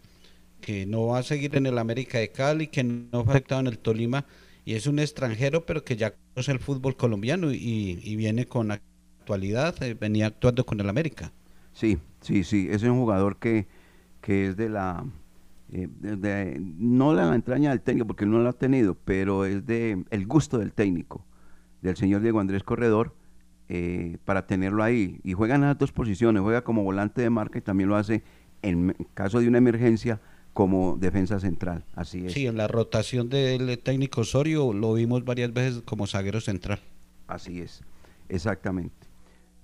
[0.61, 3.67] que no va a seguir en el América de Cali, que no fue afectado en
[3.67, 4.25] el Tolima,
[4.65, 9.83] y es un extranjero, pero que ya conoce el fútbol colombiano y, viene con actualidad,
[9.83, 11.33] eh, venía actuando con el América.
[11.79, 13.69] Sí, sí, sí, es un jugador que,
[14.21, 15.05] que es de la,
[15.71, 20.05] eh, de, no la entraña del técnico, porque no lo ha tenido, pero es de
[20.11, 21.25] el gusto del técnico,
[21.81, 23.15] del señor Diego Andrés Corredor,
[23.69, 25.21] eh, para tenerlo ahí.
[25.23, 28.25] Y juega en las dos posiciones, juega como volante de marca y también lo hace
[28.63, 30.21] en caso de una emergencia
[30.55, 32.33] como defensa central, así es.
[32.33, 36.81] Sí, en la rotación del técnico Osorio lo vimos varias veces como zaguero central.
[37.29, 37.85] Así es,
[38.29, 39.08] exactamente.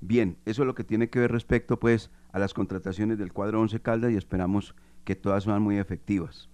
[0.07, 3.63] Bien, eso es lo que tiene que ver respecto pues a las contrataciones del cuadro
[3.63, 6.51] 11 Caldas y esperamos que todas sean muy efectivas.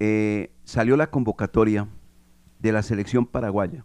[0.00, 1.86] Eh, salió la convocatoria
[2.60, 3.84] de la selección paraguaya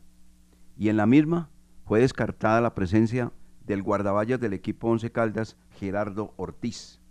[0.78, 1.50] y en la misma
[1.84, 3.34] fue descartada la presencia
[3.68, 7.02] del guardaballas del equipo Once Caldas, Gerardo Ortiz.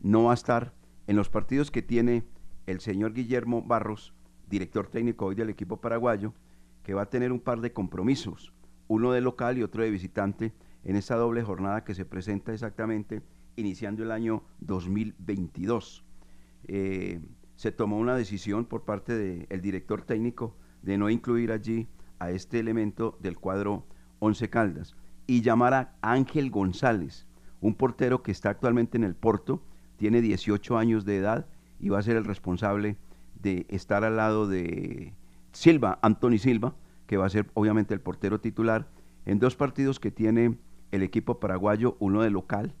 [0.00, 0.72] No va a estar
[1.06, 2.24] en los partidos que tiene
[2.66, 4.12] el señor Guillermo Barros,
[4.50, 6.34] director técnico hoy del equipo paraguayo,
[6.82, 8.52] que va a tener un par de compromisos,
[8.88, 10.52] uno de local y otro de visitante,
[10.84, 13.22] en esta doble jornada que se presenta exactamente
[13.56, 16.04] iniciando el año 2022.
[16.66, 17.20] Eh,
[17.56, 22.58] se tomó una decisión por parte del director técnico de no incluir allí a este
[22.58, 23.86] elemento del cuadro
[24.18, 27.26] Once Caldas y llamar a Ángel González,
[27.60, 29.62] un portero que está actualmente en el Porto,
[29.96, 31.46] tiene 18 años de edad
[31.80, 32.96] y va a ser el responsable
[33.40, 35.14] de estar al lado de
[35.52, 36.74] Silva, Anthony Silva,
[37.14, 38.88] que va a ser obviamente el portero titular
[39.24, 40.58] en dos partidos que tiene
[40.90, 42.74] el equipo paraguayo, uno de local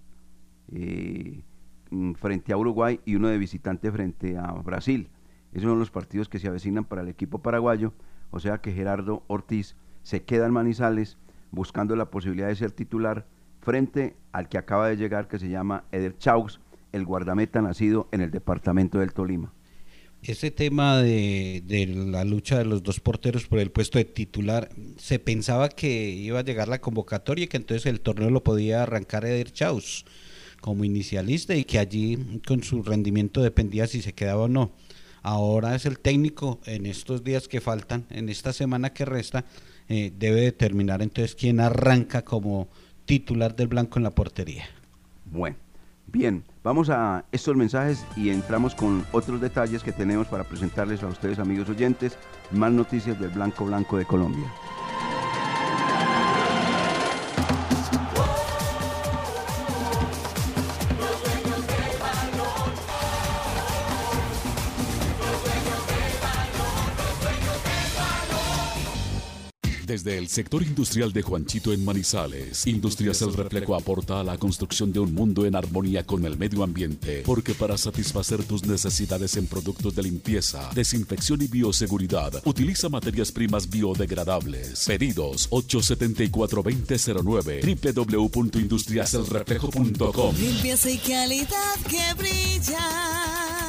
[0.72, 1.44] eh,
[1.90, 5.08] mm, frente a Uruguay y uno de visitante frente a Brasil.
[5.52, 7.92] Esos son los partidos que se avecinan para el equipo paraguayo,
[8.32, 11.16] o sea que Gerardo Ortiz se queda en Manizales
[11.52, 13.28] buscando la posibilidad de ser titular
[13.60, 18.20] frente al que acaba de llegar que se llama Eder Chaus, el guardameta nacido en
[18.20, 19.52] el departamento del Tolima.
[20.26, 21.62] Ese tema de,
[22.08, 26.38] la lucha de los dos porteros por el puesto de titular, se pensaba que iba
[26.38, 30.06] a llegar la convocatoria y que entonces el torneo lo podía arrancar Eder Chaus
[30.62, 34.72] como inicialista y que allí con su rendimiento dependía si se quedaba o no.
[35.20, 39.44] Ahora es el técnico en estos días que faltan, en esta semana que resta,
[39.90, 42.68] eh, debe determinar entonces quién arranca como
[43.04, 44.64] titular del blanco en la portería.
[45.26, 45.56] Bueno,
[46.14, 51.08] bien, vamos a estos mensajes y entramos con otros detalles que tenemos para presentarles a
[51.08, 52.16] ustedes, amigos oyentes,
[52.52, 54.46] más noticias del Blanco Blanco de Colombia.
[69.94, 74.92] Desde el sector industrial de Juanchito en Manizales, Industrias El Reflejo aporta a la construcción
[74.92, 79.46] de un mundo en armonía con el medio ambiente, porque para satisfacer tus necesidades en
[79.46, 84.84] productos de limpieza, desinfección y bioseguridad, utiliza materias primas biodegradables.
[84.84, 93.63] Pedidos 874-2009 www.industriaselreflejo.com Limpieza y calidad que brillan.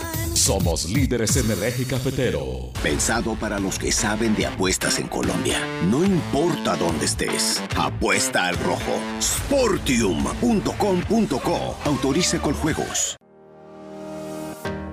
[0.46, 2.70] Somos líderes en el eje cafetero.
[2.84, 5.58] Pensado para los que saben de apuestas en Colombia.
[5.90, 7.64] No importa dónde estés.
[7.76, 9.00] Apuesta al rojo.
[9.20, 11.78] Sportium.com.co.
[11.84, 13.18] Autorice con juegos.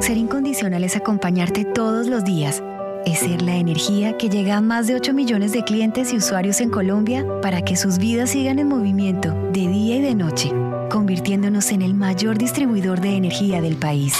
[0.00, 2.62] Ser incondicional es acompañarte todos los días.
[3.06, 6.60] Es ser la energía que llega a más de 8 millones de clientes y usuarios
[6.60, 10.52] en Colombia para que sus vidas sigan en movimiento de día y de noche,
[10.90, 14.14] convirtiéndonos en el mayor distribuidor de energía del país.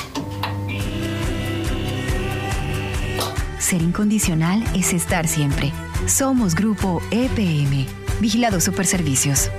[3.58, 5.72] Ser incondicional es estar siempre.
[6.06, 7.86] Somos Grupo EPM.
[8.20, 9.50] Vigilado Superservicios.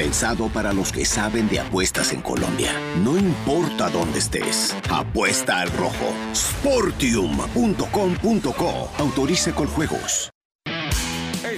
[0.00, 2.72] Pensado para los que saben de apuestas en Colombia.
[3.04, 4.74] No importa dónde estés.
[4.88, 6.14] Apuesta al rojo.
[6.32, 8.90] Sportium.com.co.
[8.96, 10.30] Autorice con juegos.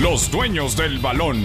[0.00, 1.36] Los dueños del balón.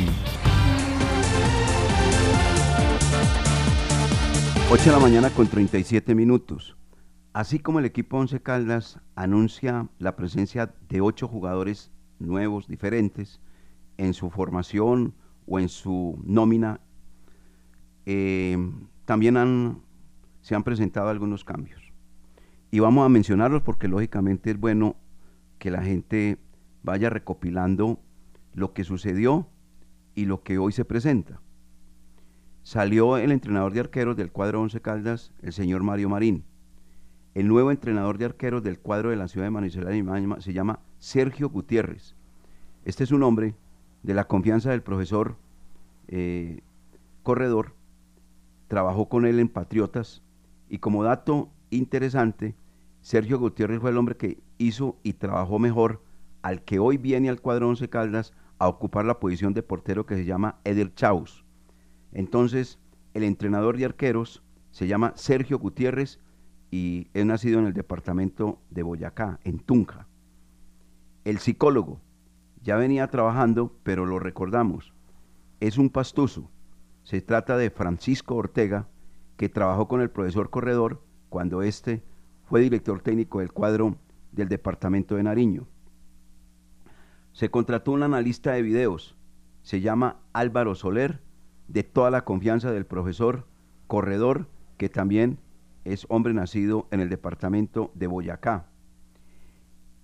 [4.71, 6.77] 8 de la mañana con 37 minutos.
[7.33, 13.41] Así como el equipo Once Caldas anuncia la presencia de ocho jugadores nuevos, diferentes,
[13.97, 15.13] en su formación
[15.45, 16.79] o en su nómina,
[18.05, 18.57] eh,
[19.03, 19.81] también
[20.41, 21.81] se han presentado algunos cambios.
[22.71, 24.95] Y vamos a mencionarlos porque lógicamente es bueno
[25.59, 26.37] que la gente
[26.81, 27.99] vaya recopilando
[28.57, 29.47] lo que sucedió
[30.15, 31.39] y lo que hoy se presenta.
[32.63, 36.43] Salió el entrenador de arqueros del cuadro Once Caldas, el señor Mario Marín.
[37.35, 41.49] El nuevo entrenador de arqueros del cuadro de la ciudad de Manizales se llama Sergio
[41.49, 42.15] Gutiérrez.
[42.83, 43.53] Este es un hombre
[44.01, 45.35] de la confianza del profesor
[46.07, 46.61] eh,
[47.21, 47.75] corredor,
[48.67, 50.23] trabajó con él en Patriotas
[50.67, 52.55] y como dato interesante,
[53.01, 56.01] Sergio Gutiérrez fue el hombre que hizo y trabajó mejor
[56.41, 60.15] al que hoy viene al cuadro Once Caldas a ocupar la posición de portero que
[60.15, 61.45] se llama Eder Chaus.
[62.11, 62.79] Entonces,
[63.13, 66.19] el entrenador de arqueros se llama Sergio Gutiérrez
[66.71, 70.07] y es nacido en el departamento de Boyacá, en Tunja.
[71.23, 71.99] El psicólogo
[72.61, 74.93] ya venía trabajando, pero lo recordamos,
[75.59, 76.49] es un pastuso.
[77.03, 78.87] Se trata de Francisco Ortega,
[79.37, 82.03] que trabajó con el profesor Corredor cuando éste
[82.43, 83.97] fue director técnico del cuadro
[84.31, 85.67] del departamento de Nariño.
[87.37, 89.15] Se contrató un analista de videos,
[89.61, 91.21] se llama Álvaro Soler,
[91.67, 93.45] de toda la confianza del profesor
[93.85, 94.47] Corredor,
[94.79, 95.37] que también
[95.85, 98.65] es hombre nacido en el departamento de Boyacá.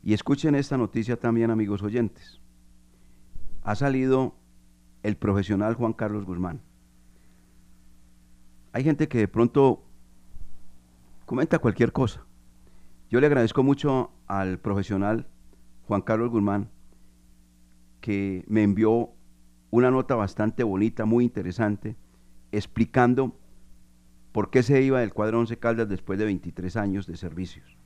[0.03, 2.39] Y escuchen esta noticia también, amigos oyentes.
[3.63, 4.36] Ha salido
[5.01, 6.61] el profesional Juan Carlos Guzmán.
[8.73, 9.84] Hay gente que de pronto
[11.25, 12.27] comenta cualquier cosa.
[13.09, 15.25] Yo le agradezco mucho al profesional
[15.88, 16.69] Juan Carlos Guzmán
[18.04, 19.12] que me envió
[19.72, 21.95] una nota bastante bonita, muy interesante,
[22.51, 23.34] explicando
[24.34, 27.78] por qué se iba del cuadro Once Caldas después de 23 años de servicios,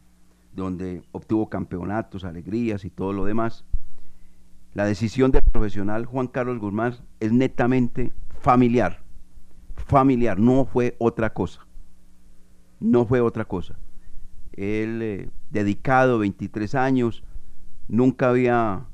[0.54, 3.64] donde obtuvo campeonatos, alegrías y todo lo demás.
[4.74, 9.04] La decisión del profesional Juan Carlos Guzmán es netamente familiar,
[9.76, 11.68] familiar, no fue otra cosa,
[12.80, 13.78] no fue otra cosa.
[14.54, 17.24] Él, eh, dedicado 23 años,
[17.88, 18.88] nunca había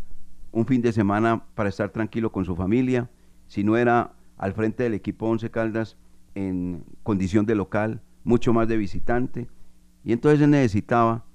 [0.53, 3.09] un fin de semana para estar tranquilo con su familia,
[3.47, 5.97] si no era al frente del equipo Once Caldas
[6.35, 9.49] en condición de local, mucho más de visitante,
[10.05, 11.25] y entonces él necesitaba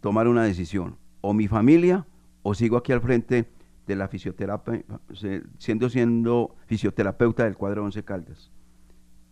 [0.00, 2.06] tomar una decisión, o mi familia,
[2.42, 3.48] o sigo aquí al frente
[3.86, 4.82] de la fisioterapia,
[5.58, 8.50] siendo siendo fisioterapeuta del cuadro Once Caldas.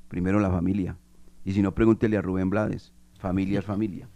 [0.09, 0.97] Primero la familia,
[1.45, 4.09] y si no pregúntele a Rubén Blades, familia es familia.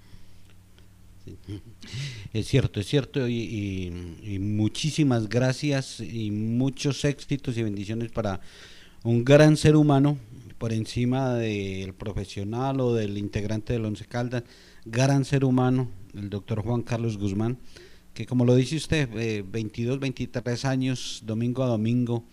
[2.32, 8.40] Es cierto, es cierto, y, muchísimas gracias y muchos éxitos y bendiciones para
[9.04, 10.18] un gran ser humano
[10.58, 14.42] por encima del profesional o del integrante del Once Caldas,
[14.84, 17.58] gran ser humano, el doctor Juan Carlos Guzmán,
[18.12, 19.08] que como lo dice usted,
[19.46, 22.24] 22, eh, 23 años, domingo a domingo,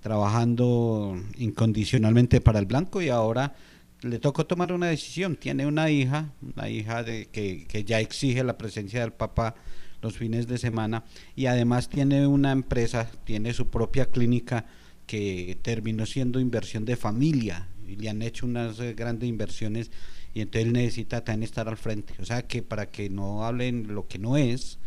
[0.00, 3.54] trabajando incondicionalmente para el blanco y ahora
[4.02, 5.36] le tocó tomar una decisión.
[5.36, 9.54] Tiene una hija, una hija de, que, que ya exige la presencia del papá
[10.02, 11.04] los fines de semana
[11.36, 14.66] y además tiene una empresa, tiene su propia clínica
[15.06, 19.90] que terminó siendo inversión de familia y le han hecho unas eh, grandes inversiones
[20.32, 22.14] y entonces él necesita también estar al frente.
[22.20, 24.78] O sea que para que no hablen lo que no es,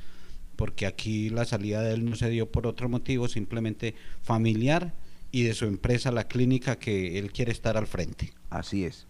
[0.55, 4.93] porque aquí la salida de él no se dio por otro motivo, simplemente familiar
[5.34, 8.34] y de su empresa, la clínica que él quiere estar al frente.
[8.51, 9.07] Así es.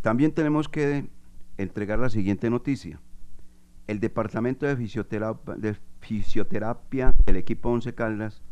[0.00, 1.10] También tenemos que
[1.58, 3.00] entregar la siguiente noticia.
[3.88, 8.42] El Departamento de Fisioterapia, de fisioterapia del equipo Once Caldas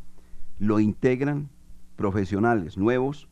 [0.58, 1.48] lo integran
[1.94, 3.28] profesionales nuevos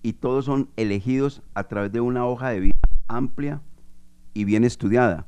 [0.00, 3.60] y todos son elegidos a través de una hoja de vida amplia
[4.32, 5.26] y bien estudiada.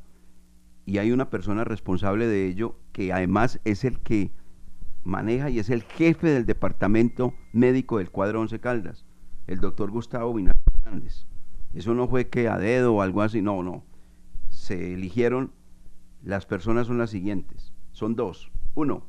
[0.87, 4.31] Y hay una persona responsable de ello que además es el que
[5.05, 9.07] maneja y es el jefe del departamento médico del cuadro Once Caldas,
[9.47, 11.27] el doctor Gustavo Vinar Hernández.
[11.75, 13.85] Eso no fue que a dedo o algo así, no, no.
[14.49, 15.53] Se eligieron,
[16.23, 18.51] las personas son las siguientes, son dos.
[18.75, 19.07] Uno,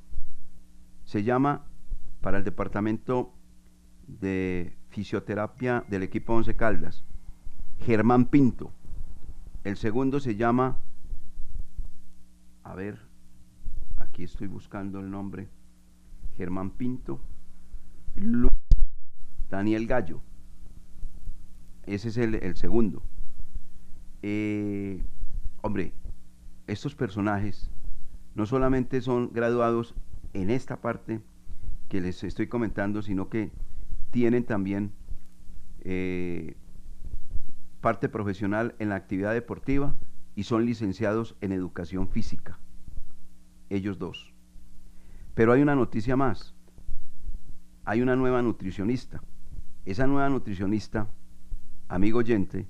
[1.04, 1.66] se llama
[2.22, 3.34] para el departamento
[4.08, 7.04] de fisioterapia del equipo Once Caldas,
[7.80, 8.72] Germán Pinto.
[9.64, 10.78] El segundo se llama,
[12.64, 13.00] a ver,
[13.98, 15.50] aquí estoy buscando el nombre,
[16.38, 17.22] Germán Pinto,
[19.50, 20.22] Daniel Gallo.
[21.86, 23.02] Ese es el, segundo.
[24.22, 25.04] Eh,
[25.62, 25.94] hombre,
[26.68, 27.70] estos personajes
[28.36, 29.96] no solamente son graduados
[30.34, 31.22] en esta parte
[31.90, 33.52] que les estoy comentando, sino que
[34.12, 34.94] tienen también
[35.82, 36.56] eh,
[37.82, 39.96] parte profesional en la actividad deportiva
[40.36, 42.60] y son licenciados en educación física.
[43.70, 44.31] Ellos dos.
[45.34, 46.56] Pero hay una noticia más.
[47.86, 49.22] Hay una nueva nutricionista.
[49.86, 51.08] Esa nueva nutricionista
[51.92, 52.68] amigo oyente,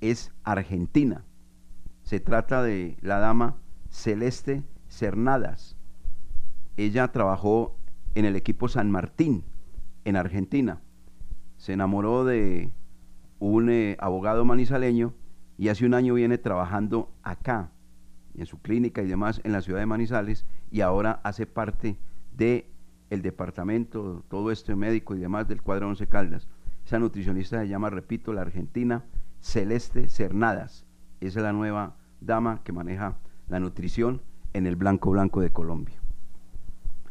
[0.00, 1.22] es argentina.
[2.02, 3.56] Se trata de la dama
[3.90, 5.76] Celeste Cernadas.
[6.78, 7.76] Ella trabajó
[8.14, 9.44] en el equipo San Martín,
[10.04, 10.80] en Argentina.
[11.58, 12.72] Se enamoró de
[13.38, 15.12] un eh, abogado manizaleño
[15.58, 17.70] y hace un año viene trabajando acá,
[18.36, 21.96] en su clínica y demás, en la ciudad de Manizales, y ahora hace parte
[22.36, 22.70] de
[23.10, 26.48] el departamento, todo este médico y demás del cuadro Once Caldas.
[26.84, 29.04] Esa nutricionista se llama, repito, la argentina
[29.40, 30.84] Celeste Cernadas.
[31.20, 33.16] Esa es la nueva dama que maneja
[33.48, 34.22] la nutrición
[34.52, 35.96] en el Blanco Blanco de Colombia.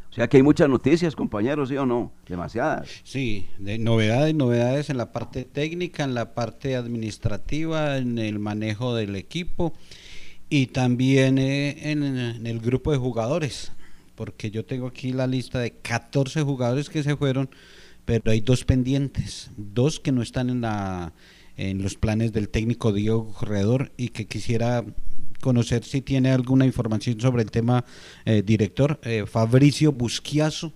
[0.10, 2.12] O sea que hay muchas noticias, compañeros, ¿sí o no?
[2.28, 3.02] Demasiadas.
[3.04, 8.94] Sí, de novedades, novedades en la parte técnica, en la parte administrativa, en el manejo
[8.94, 9.74] del equipo
[10.50, 13.72] y también eh, en, el grupo de jugadores,
[14.16, 17.50] porque yo tengo aquí la lista de 14 jugadores que se fueron,
[18.06, 21.14] pero hay dos pendientes, dos que no están en la
[21.56, 24.84] en los planes del técnico Diego Corredor y que quisiera
[25.42, 27.86] conocer si tiene alguna información sobre el tema,
[28.26, 29.00] eh, director.
[29.04, 30.74] Eh, Fabricio Busquiazo,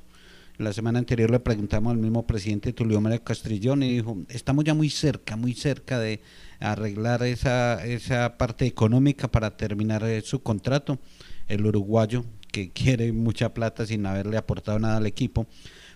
[0.57, 4.73] la semana anterior le preguntamos al mismo presidente Tulio María Castrillón y dijo, estamos ya
[4.73, 6.21] muy cerca, muy cerca de
[6.59, 10.99] arreglar esa, esa parte económica para terminar eh, su contrato.
[11.47, 15.47] El uruguayo, que quiere mucha plata sin haberle aportado nada al equipo,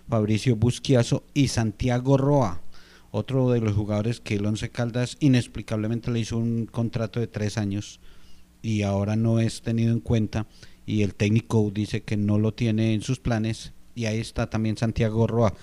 [0.08, 2.60] Fabricio Busquiazo y Santiago Roa,
[3.10, 7.58] otro de los jugadores que el Once Caldas inexplicablemente le hizo un contrato de tres
[7.58, 8.00] años
[8.62, 10.46] y ahora no es tenido en cuenta
[10.86, 14.76] y el técnico dice que no lo tiene en sus planes y ahí está también
[14.76, 15.54] Santiago Roa.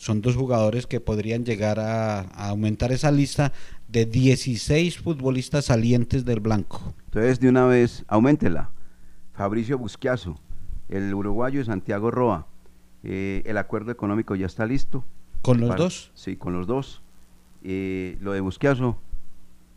[0.00, 3.52] Son dos jugadores que podrían llegar a, a aumentar esa lista
[3.86, 6.94] de 16 futbolistas salientes del blanco.
[7.04, 8.70] Entonces, de una vez, aumentela.
[9.34, 10.40] Fabricio Busquiazo,
[10.88, 12.46] el uruguayo y Santiago Roa.
[13.02, 15.04] Eh, el acuerdo económico ya está listo.
[15.42, 16.12] ¿Con los Para- dos?
[16.14, 17.02] Sí, con los dos.
[17.62, 18.96] Eh, lo de Busquiazo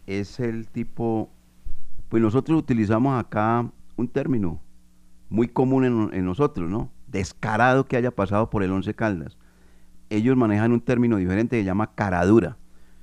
[0.08, 1.30] es el tipo,
[2.08, 4.62] pues nosotros utilizamos acá un término
[5.30, 6.90] muy común en, en nosotros, ¿no?
[7.08, 9.38] Descarado que haya pasado por el Once Caldas.
[10.16, 12.58] Ellos manejan un término diferente que se llama caradura.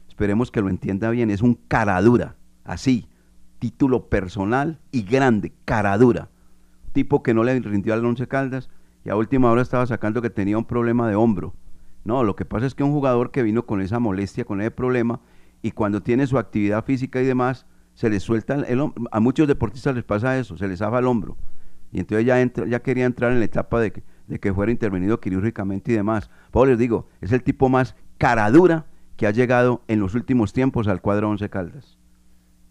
[0.09, 3.09] Esperemos que lo entienda bien, es un caradura, así,
[3.59, 6.29] título personal y grande, caradura.
[6.93, 8.69] Tipo que no le rindió al Once Caldas
[9.05, 11.55] y a última hora estaba sacando que tenía un problema de hombro.
[12.05, 14.71] No, lo que pasa es que un jugador que vino con esa molestia, con ese
[14.71, 15.21] problema,
[15.63, 19.21] y cuando tiene su actividad física y demás, se le suelta el, el hom- A
[19.21, 21.37] muchos deportistas les pasa eso, se les zafa el hombro.
[21.93, 24.71] Y entonces ya, entra- ya quería entrar en la etapa de que, de que fuera
[24.71, 26.31] intervenido quirúrgicamente y demás.
[26.53, 30.87] Pues les digo, es el tipo más caradura que ha llegado en los últimos tiempos
[30.87, 31.99] al cuadro Once Caldas.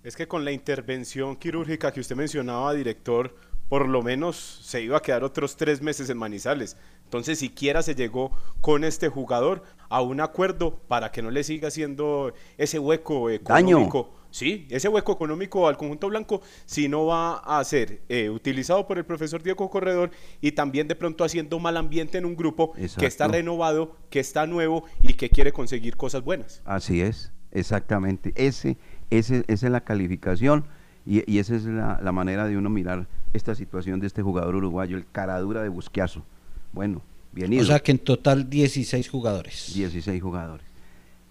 [0.01, 3.35] Es que con la intervención quirúrgica que usted mencionaba, director,
[3.67, 6.77] por lo menos se iba a quedar otros tres meses en Manizales.
[7.03, 8.31] Entonces, siquiera se llegó
[8.61, 14.15] con este jugador a un acuerdo para que no le siga haciendo ese hueco económico.
[14.31, 18.97] Sí, ese hueco económico al conjunto blanco, si no va a ser eh, utilizado por
[18.97, 23.05] el profesor Diego Corredor y también de pronto haciendo mal ambiente en un grupo que
[23.05, 26.61] está renovado, que está nuevo y que quiere conseguir cosas buenas.
[26.65, 28.33] Así es, exactamente.
[28.35, 28.77] Ese,
[29.09, 30.65] ese, esa es la calificación
[31.05, 34.55] y, y esa es la, la manera de uno mirar esta situación de este jugador
[34.55, 36.23] uruguayo, el caradura de Busquiazo.
[36.71, 37.01] Bueno,
[37.31, 37.63] bien ido.
[37.63, 39.73] O sea que en total 16 jugadores.
[39.73, 40.68] 16 jugadores.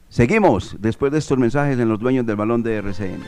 [0.09, 3.23] Seguimos después de estos mensajes en los dueños del balón de RCN.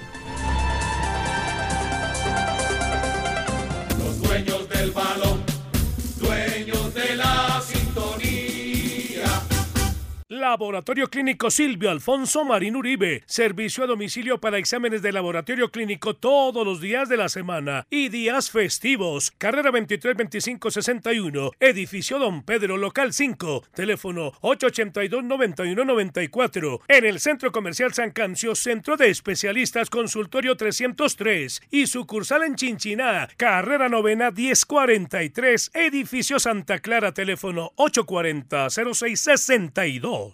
[10.41, 13.23] Laboratorio Clínico Silvio Alfonso Marín Uribe.
[13.27, 18.09] Servicio a domicilio para exámenes de laboratorio clínico todos los días de la semana y
[18.09, 19.33] días festivos.
[19.37, 21.51] Carrera 23 25 61.
[21.61, 23.65] Edificio Don Pedro, local 5.
[23.75, 26.81] Teléfono 882 91 94.
[26.89, 33.29] En el Centro Comercial San Cancio, Centro de Especialistas Consultorio 303 y sucursal en Chinchiná.
[33.37, 35.73] Carrera Novena 1043.
[35.75, 40.30] Edificio Santa Clara, teléfono 840 0662.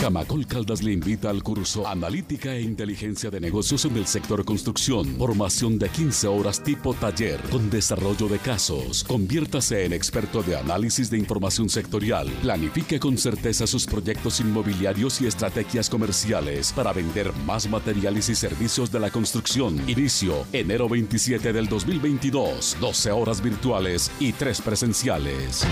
[0.00, 5.16] Camacol Caldas le invita al curso Analítica e Inteligencia de Negocios en el sector construcción.
[5.16, 9.02] Formación de 15 horas tipo taller con desarrollo de casos.
[9.02, 12.28] Conviértase en experto de análisis de información sectorial.
[12.42, 18.92] Planifique con certeza sus proyectos inmobiliarios y estrategias comerciales para vender más materiales y servicios
[18.92, 19.82] de la construcción.
[19.88, 22.76] Inicio enero 27 del 2022.
[22.80, 25.66] 12 horas virtuales y 3 presenciales.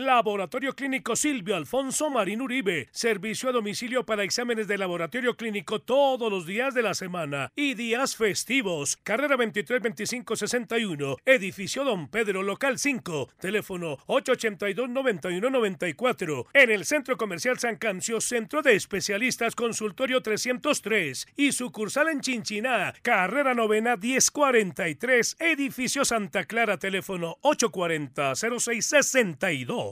[0.00, 2.88] Laboratorio Clínico Silvio Alfonso Marín Uribe.
[2.90, 7.74] Servicio a domicilio para exámenes de laboratorio clínico todos los días de la semana y
[7.74, 8.96] días festivos.
[9.02, 11.16] Carrera 23 25 61.
[11.24, 13.28] Edificio Don Pedro, local 5.
[13.38, 16.46] Teléfono 882 91 94.
[16.54, 22.94] En el Centro Comercial San Cancio, Centro de Especialistas Consultorio 303 y sucursal en Chinchiná,
[23.02, 29.89] carrera novena 1043, edificio Santa Clara, teléfono 840-0662.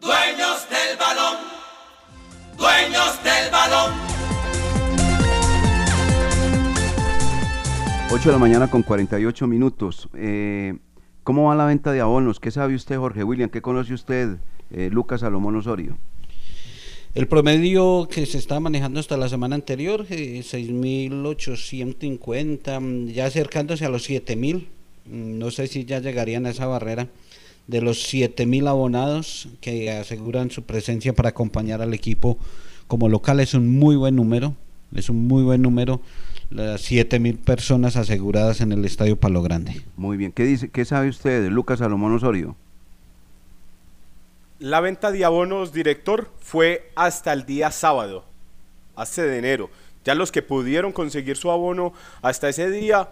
[0.00, 1.36] Dueños del balón,
[2.56, 3.92] dueños del balón.
[8.10, 10.08] 8 de la mañana con 48 minutos.
[10.14, 10.78] Eh,
[11.22, 12.40] ¿Cómo va la venta de abonos?
[12.40, 13.50] ¿Qué sabe usted, Jorge William?
[13.50, 14.38] ¿Qué conoce usted,
[14.70, 15.98] eh, Lucas Salomón Osorio?
[17.14, 23.84] El promedio que se está manejando hasta la semana anterior, eh, 6.850, mm, ya acercándose
[23.84, 24.66] a los 7.000.
[25.04, 27.08] Mm, No sé si ya llegarían a esa barrera
[27.70, 32.36] de los 7.000 abonados que aseguran su presencia para acompañar al equipo
[32.88, 33.38] como local.
[33.38, 34.56] Es un muy buen número,
[34.94, 36.00] es un muy buen número.
[36.50, 39.82] Las 7.000 personas aseguradas en el Estadio Palo Grande.
[39.96, 40.32] Muy bien.
[40.32, 42.56] ¿Qué, dice, qué sabe usted de Lucas Salomón Osorio?
[44.58, 48.24] La venta de abonos, director, fue hasta el día sábado,
[48.96, 49.70] hace de enero.
[50.04, 53.10] Ya los que pudieron conseguir su abono hasta ese día,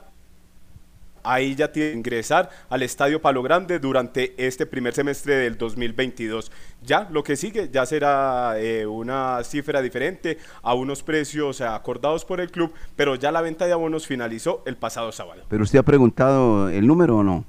[1.22, 6.50] ahí ya tienen que ingresar al Estadio Palo Grande durante este primer semestre del 2022.
[6.82, 12.40] Ya lo que sigue ya será eh, una cifra diferente a unos precios acordados por
[12.40, 15.42] el club, pero ya la venta de abonos finalizó el pasado sábado.
[15.48, 17.44] ¿Pero usted ha preguntado el número o no?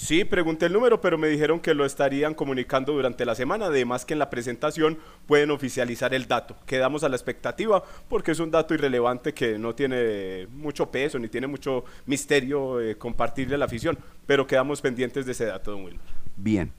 [0.00, 3.66] Sí, pregunté el número, pero me dijeron que lo estarían comunicando durante la semana.
[3.66, 4.96] Además que en la presentación
[5.26, 6.56] pueden oficializar el dato.
[6.66, 11.26] Quedamos a la expectativa porque es un dato irrelevante que no tiene mucho peso ni
[11.26, 13.98] tiene mucho misterio eh, compartirle a la afición.
[14.24, 15.90] Pero quedamos pendientes de ese dato, don.
[16.36, 16.70] Bien.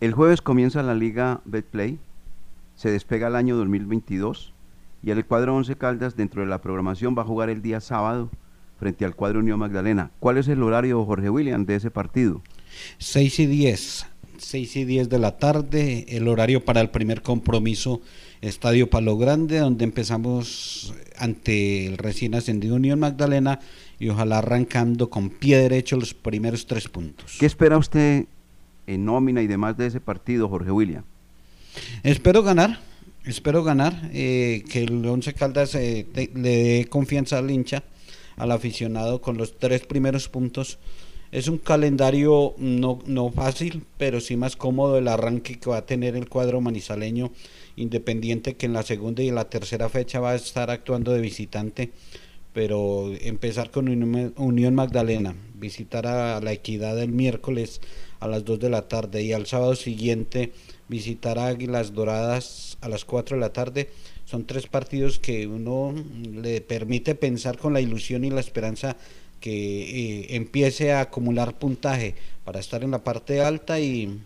[0.00, 1.98] El jueves comienza la Liga Betplay.
[2.74, 4.54] Se despega el año 2022
[5.02, 8.30] y el cuadro 11 Caldas dentro de la programación va a jugar el día sábado
[8.78, 10.10] frente al cuadro Unión Magdalena.
[10.20, 12.40] ¿Cuál es el horario, Jorge William, de ese partido?
[12.98, 14.06] 6 y 10,
[14.38, 18.00] 6 y 10 de la tarde, el horario para el primer compromiso,
[18.40, 23.60] Estadio Palo Grande, donde empezamos ante el recién ascendido Unión Magdalena
[24.00, 27.36] y ojalá arrancando con pie derecho los primeros tres puntos.
[27.38, 28.26] ¿Qué espera usted
[28.88, 31.04] en nómina y demás de ese partido, Jorge William?
[32.02, 32.80] Espero ganar,
[33.24, 37.84] espero ganar, eh, que el Once Caldas eh, te- le dé confianza al hincha,
[38.36, 40.78] al aficionado con los tres primeros puntos.
[41.32, 45.86] Es un calendario no, no fácil, pero sí más cómodo el arranque que va a
[45.86, 47.32] tener el cuadro manizaleño,
[47.74, 51.22] independiente que en la segunda y en la tercera fecha va a estar actuando de
[51.22, 51.90] visitante,
[52.52, 57.80] pero empezar con Unión Unión Magdalena, visitar a la Equidad el miércoles
[58.20, 60.52] a las 2 de la tarde y al sábado siguiente
[60.88, 63.88] visitar a Águilas Doradas a las 4 de la tarde.
[64.26, 65.94] Son tres partidos que uno
[66.30, 68.98] le permite pensar con la ilusión y la esperanza
[69.42, 72.14] que eh, empiece a acumular puntaje
[72.44, 74.20] para estar en la parte alta y,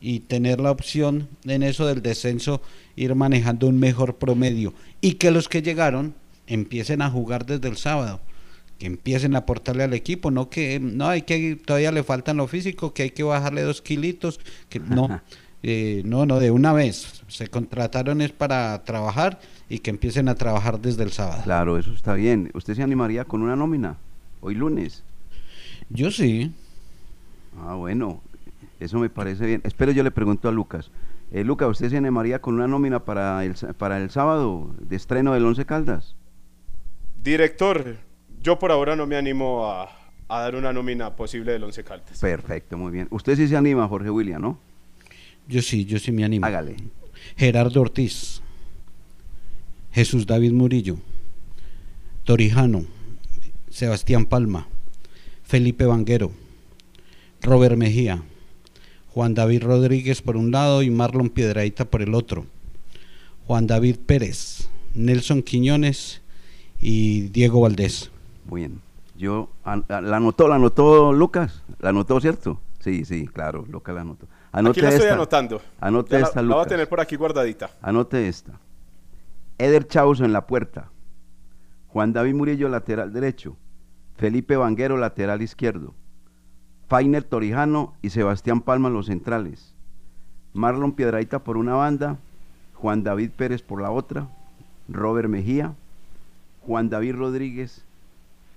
[0.00, 2.62] y tener la opción en eso del descenso,
[2.96, 6.14] ir manejando un mejor promedio y que los que llegaron
[6.46, 8.20] empiecen a jugar desde el sábado,
[8.78, 12.48] que empiecen a aportarle al equipo, no que no hay que todavía le faltan lo
[12.48, 15.20] físico, que hay que bajarle dos kilitos, que no,
[15.62, 20.34] eh, no, no de una vez se contrataron es para trabajar y que empiecen a
[20.34, 21.42] trabajar desde el sábado.
[21.44, 22.50] Claro, eso está bien.
[22.54, 23.98] ¿Usted se animaría con una nómina
[24.42, 25.02] hoy lunes?
[25.88, 26.52] Yo sí.
[27.58, 28.20] Ah, bueno,
[28.80, 29.62] eso me parece bien.
[29.64, 30.90] Espero yo le pregunto a Lucas.
[31.32, 35.32] Eh, Lucas, ¿usted se animaría con una nómina para el, para el sábado de estreno
[35.32, 36.14] del Once Caldas?
[37.22, 37.96] Director,
[38.42, 39.88] yo por ahora no me animo a,
[40.28, 42.18] a dar una nómina posible del Once Caldas.
[42.18, 43.08] Perfecto, muy bien.
[43.10, 44.58] Usted sí se anima, Jorge William, ¿no?
[45.48, 46.44] Yo sí, yo sí me animo.
[46.44, 46.76] Hágale.
[47.36, 48.42] Gerardo Ortiz,
[49.92, 50.96] Jesús David Murillo,
[52.24, 52.84] Torijano,
[53.76, 54.66] Sebastián Palma,
[55.42, 56.30] Felipe Vanguero,
[57.40, 58.22] Robert Mejía,
[59.14, 62.44] Juan David Rodríguez por un lado y Marlon Piedraíta por el otro,
[63.46, 66.20] Juan David Pérez, Nelson Quiñones
[66.80, 68.10] y Diego Valdés.
[68.46, 68.80] Muy bien.
[69.16, 71.62] Yo, an- ¿la anotó, la anotó Lucas?
[71.80, 72.60] ¿La anotó, cierto?
[72.80, 74.26] Sí, sí, claro, Lucas la anotó.
[74.52, 75.14] Anote aquí la estoy esta.
[75.14, 75.62] anotando.
[75.80, 76.68] Anote Ya la- esta, la voy a Lucas.
[76.68, 77.70] tener por aquí guardadita.
[77.80, 78.52] Anote esta.
[79.56, 80.90] Eder Chauzo en la puerta.
[81.92, 83.56] Juan David Murillo, lateral derecho.
[84.16, 85.94] Felipe Vanguero, lateral izquierdo.
[86.88, 89.74] Fainer Torijano y Sebastián Palma los centrales.
[90.54, 92.18] Marlon Piedraita por una banda.
[92.74, 94.28] Juan David Pérez por la otra.
[94.88, 95.74] Robert Mejía.
[96.66, 97.84] Juan David Rodríguez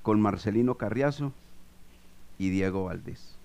[0.01, 1.33] con Marcelino Carriazo
[2.37, 3.35] y Diego Valdés.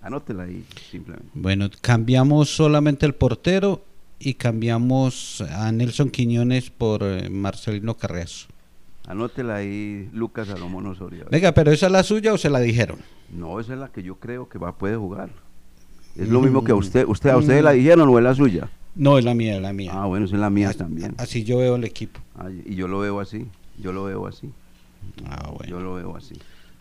[0.00, 1.28] Anótela ahí, simplemente.
[1.34, 3.82] Bueno, cambiamos solamente el portero
[4.18, 8.53] y cambiamos a Nelson Quiñones por eh, Marcelino Carreazo.
[9.06, 11.26] Anótela ahí, Lucas Salomón Osorio.
[11.30, 12.98] Venga, pero esa es la suya o se la dijeron?
[13.30, 15.28] No, esa es la que yo creo que va puede jugar.
[16.16, 17.04] Es lo mismo que a usted.
[17.06, 18.68] usted ¿A usted la dijeron o es la suya?
[18.94, 19.90] No, es la mía, es la mía.
[19.94, 21.14] Ah, bueno, es la mía también.
[21.18, 22.20] Así yo veo el equipo.
[22.36, 23.46] Ah, y yo lo veo así.
[23.78, 24.50] Yo lo veo así.
[25.26, 25.68] Ah, bueno.
[25.68, 26.34] Yo lo veo así.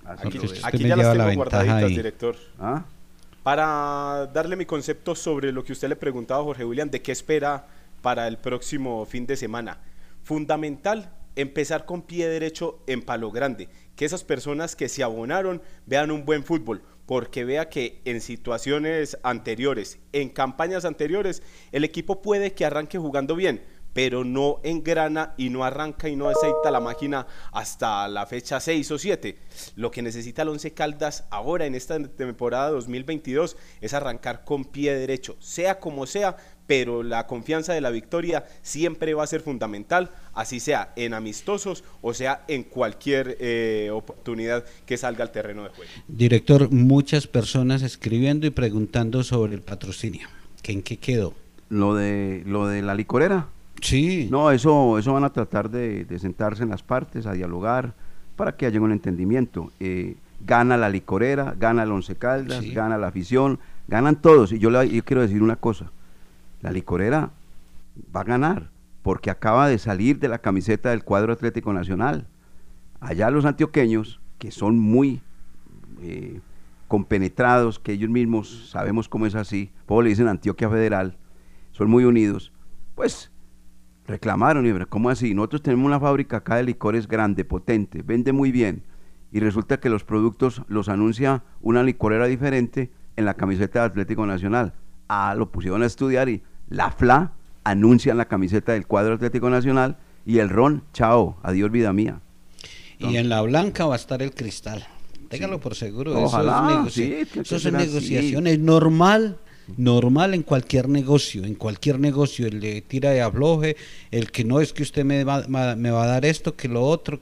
[0.06, 0.62] Así Aquí, lo veo.
[0.64, 1.96] aquí ya las la tengo ventaja guardaditas, ahí.
[1.96, 2.36] director.
[2.60, 2.86] ¿Ah?
[3.42, 7.12] Para darle mi concepto sobre lo que usted le preguntaba a Jorge William, de qué
[7.12, 7.66] espera
[8.02, 9.80] para el próximo fin de semana.
[10.24, 13.70] Fundamental, empezar con pie derecho en Palo Grande.
[13.96, 16.84] Que esas personas que se abonaron vean un buen fútbol.
[17.06, 23.36] Porque vea que en situaciones anteriores, en campañas anteriores, el equipo puede que arranque jugando
[23.36, 23.62] bien,
[23.94, 28.92] pero no engrana y no arranca y no aceita la máquina hasta la fecha 6
[28.92, 29.38] o 7.
[29.76, 34.96] Lo que necesita el Once Caldas ahora en esta temporada 2022 es arrancar con pie
[34.96, 36.36] derecho, sea como sea,
[36.68, 41.84] pero la confianza de la victoria siempre va a ser fundamental, así sea en amistosos
[42.02, 45.92] o sea en cualquier eh, oportunidad que salga al terreno de juego.
[46.08, 50.28] Director, muchas personas escribiendo y preguntando sobre el patrocinio.
[50.62, 51.34] ¿Que ¿En qué quedó?
[51.70, 53.48] Lo de, lo de la licorera.
[53.82, 54.30] Sí.
[54.32, 57.94] No, eso, eso van a tratar de, de sentarse en las partes, a dialogar,
[58.38, 59.72] para que haya un entendimiento.
[59.82, 62.72] Eh, gana la licorera, gana el Once Caldas, Sí.
[62.74, 63.60] gana la afición,
[63.90, 64.54] ganan todos.
[64.54, 65.92] Y yo, le- yo quiero decir una cosa,
[66.64, 67.32] la licorera
[68.16, 68.72] va a ganar,
[69.04, 72.26] porque acaba de salir de la camiseta del cuadro Atlético Nacional.
[73.02, 75.22] Allá los antioqueños, que son muy
[76.02, 76.40] eh,
[76.88, 81.18] compenetrados, que ellos mismos sabemos cómo es así, por le dicen Antioquia Federal,
[81.74, 82.54] son muy unidos,
[82.96, 83.30] pues
[84.08, 85.34] reclamaron, y ¿cómo así?
[85.34, 88.84] Nosotros tenemos una fábrica acá de licores grande, potente, vende muy bien,
[89.34, 94.26] y resulta que los productos los anuncia una licorera diferente en la camiseta de Atlético
[94.26, 94.74] Nacional.
[95.10, 97.32] Ah, lo pusieron a estudiar y la FLA
[97.64, 102.20] anuncia en la camiseta del cuadro Atlético Nacional y el ron, chao, adiós vida mía.
[103.00, 104.86] Y en la blanca va a estar el cristal.
[105.30, 106.18] Téngalo por seguro.
[106.18, 107.76] Ojalá, eso es, negoci- eso es así.
[107.76, 108.48] negociación.
[108.48, 109.38] Es normal,
[109.78, 111.44] normal en cualquier negocio.
[111.44, 112.48] En cualquier negocio.
[112.48, 113.76] El de tira de afloje,
[114.12, 116.84] el que no es que usted me va, me va a dar esto, que lo
[116.84, 117.20] otro.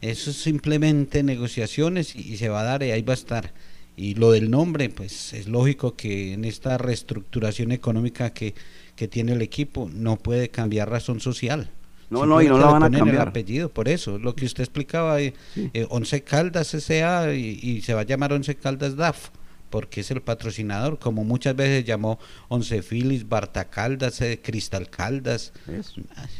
[0.00, 3.52] Eso es simplemente negociaciones y, y se va a dar y ahí va a estar.
[3.96, 8.54] Y lo del nombre, pues es lógico que en esta reestructuración económica que,
[8.96, 11.70] que tiene el equipo no puede cambiar razón social.
[12.10, 13.22] No, no, y no la van a cambiar.
[13.22, 17.34] El apellido, por eso, lo que usted explicaba, eh, eh, Once Caldas S.A.
[17.34, 19.30] y, y se va a llamar Once Caldas DAF,
[19.70, 22.18] porque es el patrocinador, como muchas veces llamó
[22.48, 25.52] Once Filis, Barta Caldas, eh, Cristal Caldas.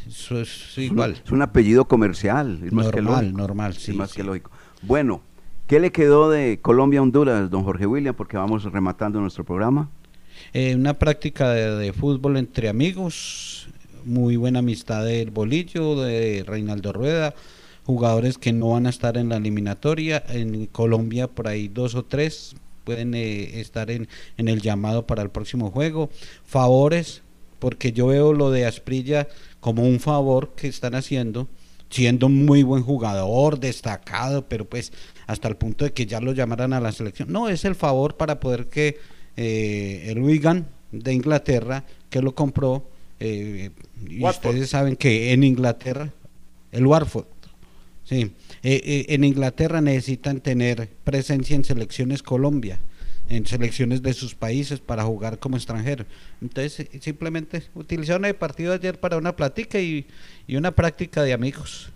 [0.07, 1.21] Eso es igual.
[1.25, 2.61] Es un apellido comercial.
[2.65, 3.37] Es más que Normal, lógico.
[3.39, 4.17] normal, Es sí, más sí.
[4.17, 4.51] que lógico.
[4.81, 5.21] Bueno,
[5.67, 8.15] ¿qué le quedó de Colombia a Honduras, don Jorge William?
[8.15, 9.89] Porque vamos rematando nuestro programa.
[10.53, 13.67] Eh, una práctica de, fútbol entre amigos,
[14.03, 17.33] muy buena amistad del Bolillo, de Reinaldo Rueda,
[17.85, 22.03] jugadores que no van a estar en la eliminatoria, en Colombia por ahí dos o
[22.03, 24.07] tres pueden eh, estar en,
[24.37, 26.09] en el llamado para el próximo juego,
[26.45, 27.23] favores,
[27.57, 29.27] porque yo veo lo de Asprilla
[29.59, 31.47] como un favor que están haciendo,
[31.89, 34.93] siendo muy buen jugador, destacado, pero pues
[35.27, 37.31] hasta el punto de que ya lo llamaran a la selección.
[37.31, 38.97] No, es el favor para poder que
[39.37, 43.71] eh, el Wigan de Inglaterra, que lo compró, eh,
[44.07, 44.51] y Watford.
[44.51, 46.11] ustedes saben que en Inglaterra,
[46.71, 47.25] el Warford,
[48.03, 48.31] sí,
[48.63, 52.79] eh, eh, en Inglaterra necesitan tener presencia en selecciones Colombia,
[53.27, 56.05] en selecciones de sus países para jugar como extranjero.
[56.41, 60.05] Entonces, simplemente utilizaron el partido de ayer para una plática y,
[60.45, 61.89] y una práctica de amigos.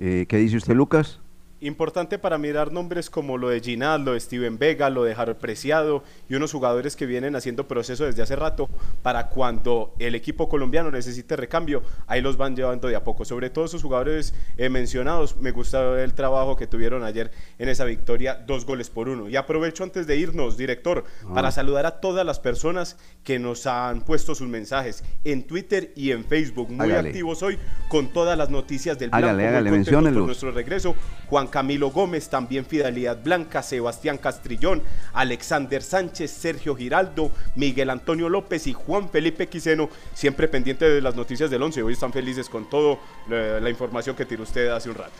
[0.00, 1.20] Eh, ¿Qué dice usted, Lucas?
[1.66, 5.38] Importante para mirar nombres como lo de Ginás, lo de Steven Vega, lo de Harold
[5.38, 8.68] Preciado y unos jugadores que vienen haciendo proceso desde hace rato
[9.02, 13.24] para cuando el equipo colombiano necesite recambio, ahí los van llevando de a poco.
[13.24, 17.84] Sobre todo esos jugadores eh, mencionados, me gusta el trabajo que tuvieron ayer en esa
[17.84, 19.28] victoria, dos goles por uno.
[19.28, 21.34] Y aprovecho antes de irnos, director, Ah.
[21.34, 26.10] para saludar a todas las personas que nos han puesto sus mensajes en Twitter y
[26.10, 26.70] en Facebook.
[26.70, 27.10] Muy Hágale.
[27.10, 27.56] activos hoy
[27.88, 29.36] con todas las noticias del Hágale, Blanco.
[29.36, 30.26] muy hágale, por menciónenlos.
[30.26, 30.96] nuestro regreso.
[31.28, 34.82] Juan Camilo Gómez, también Fidelidad Blanca, Sebastián Castrillón,
[35.12, 41.14] Alexander Sánchez, Sergio Giraldo, Miguel Antonio López y Juan Felipe Quiseno, siempre pendiente de las
[41.14, 41.82] noticias del 11.
[41.84, 42.98] Hoy están felices con todo
[43.28, 45.12] la, información que tiró usted hace un rato.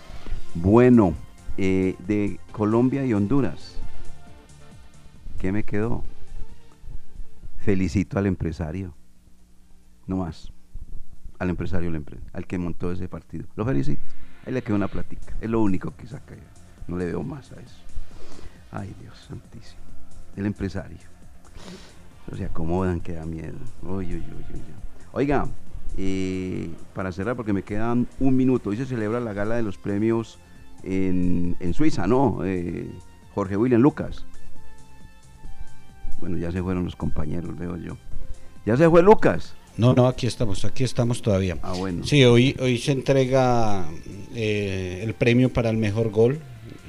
[0.55, 1.15] Bueno,
[1.57, 3.77] eh, de Colombia y Honduras,
[5.39, 6.03] ¿qué me quedó?
[7.59, 8.95] Felicito al empresario,
[10.07, 10.51] no más,
[11.39, 13.47] al empresario, al, empre- al que montó ese partido.
[13.55, 14.01] Lo felicito.
[14.47, 16.35] Ahí le quedó una platica, es lo único que saca.
[16.35, 16.43] ya.
[16.89, 17.77] No le veo más a eso.
[18.73, 19.81] Ay, Dios santísimo.
[20.37, 20.99] El empresario.
[22.27, 23.59] Eso se acomodan, que da miedo.
[25.13, 25.47] Oiga,
[25.97, 29.79] eh, para cerrar, porque me quedan un minuto, hoy se celebra la gala de los
[29.79, 30.39] premios
[30.83, 32.41] en, en Suiza, ¿no?
[32.45, 32.91] Eh,
[33.35, 34.25] Jorge William Lucas.
[36.21, 37.97] Bueno, ya se fueron los compañeros, veo yo.
[38.65, 39.55] ¿Ya se fue Lucas?
[39.77, 41.57] No, no, aquí estamos, aquí estamos todavía.
[41.63, 42.05] Ah, bueno.
[42.07, 43.85] Sí, hoy, hoy se entrega
[44.35, 46.41] eh, el premio para el mejor gol.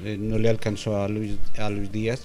[0.04, 2.20] Eh, no le alcanzó a Luis, a Luis Díaz.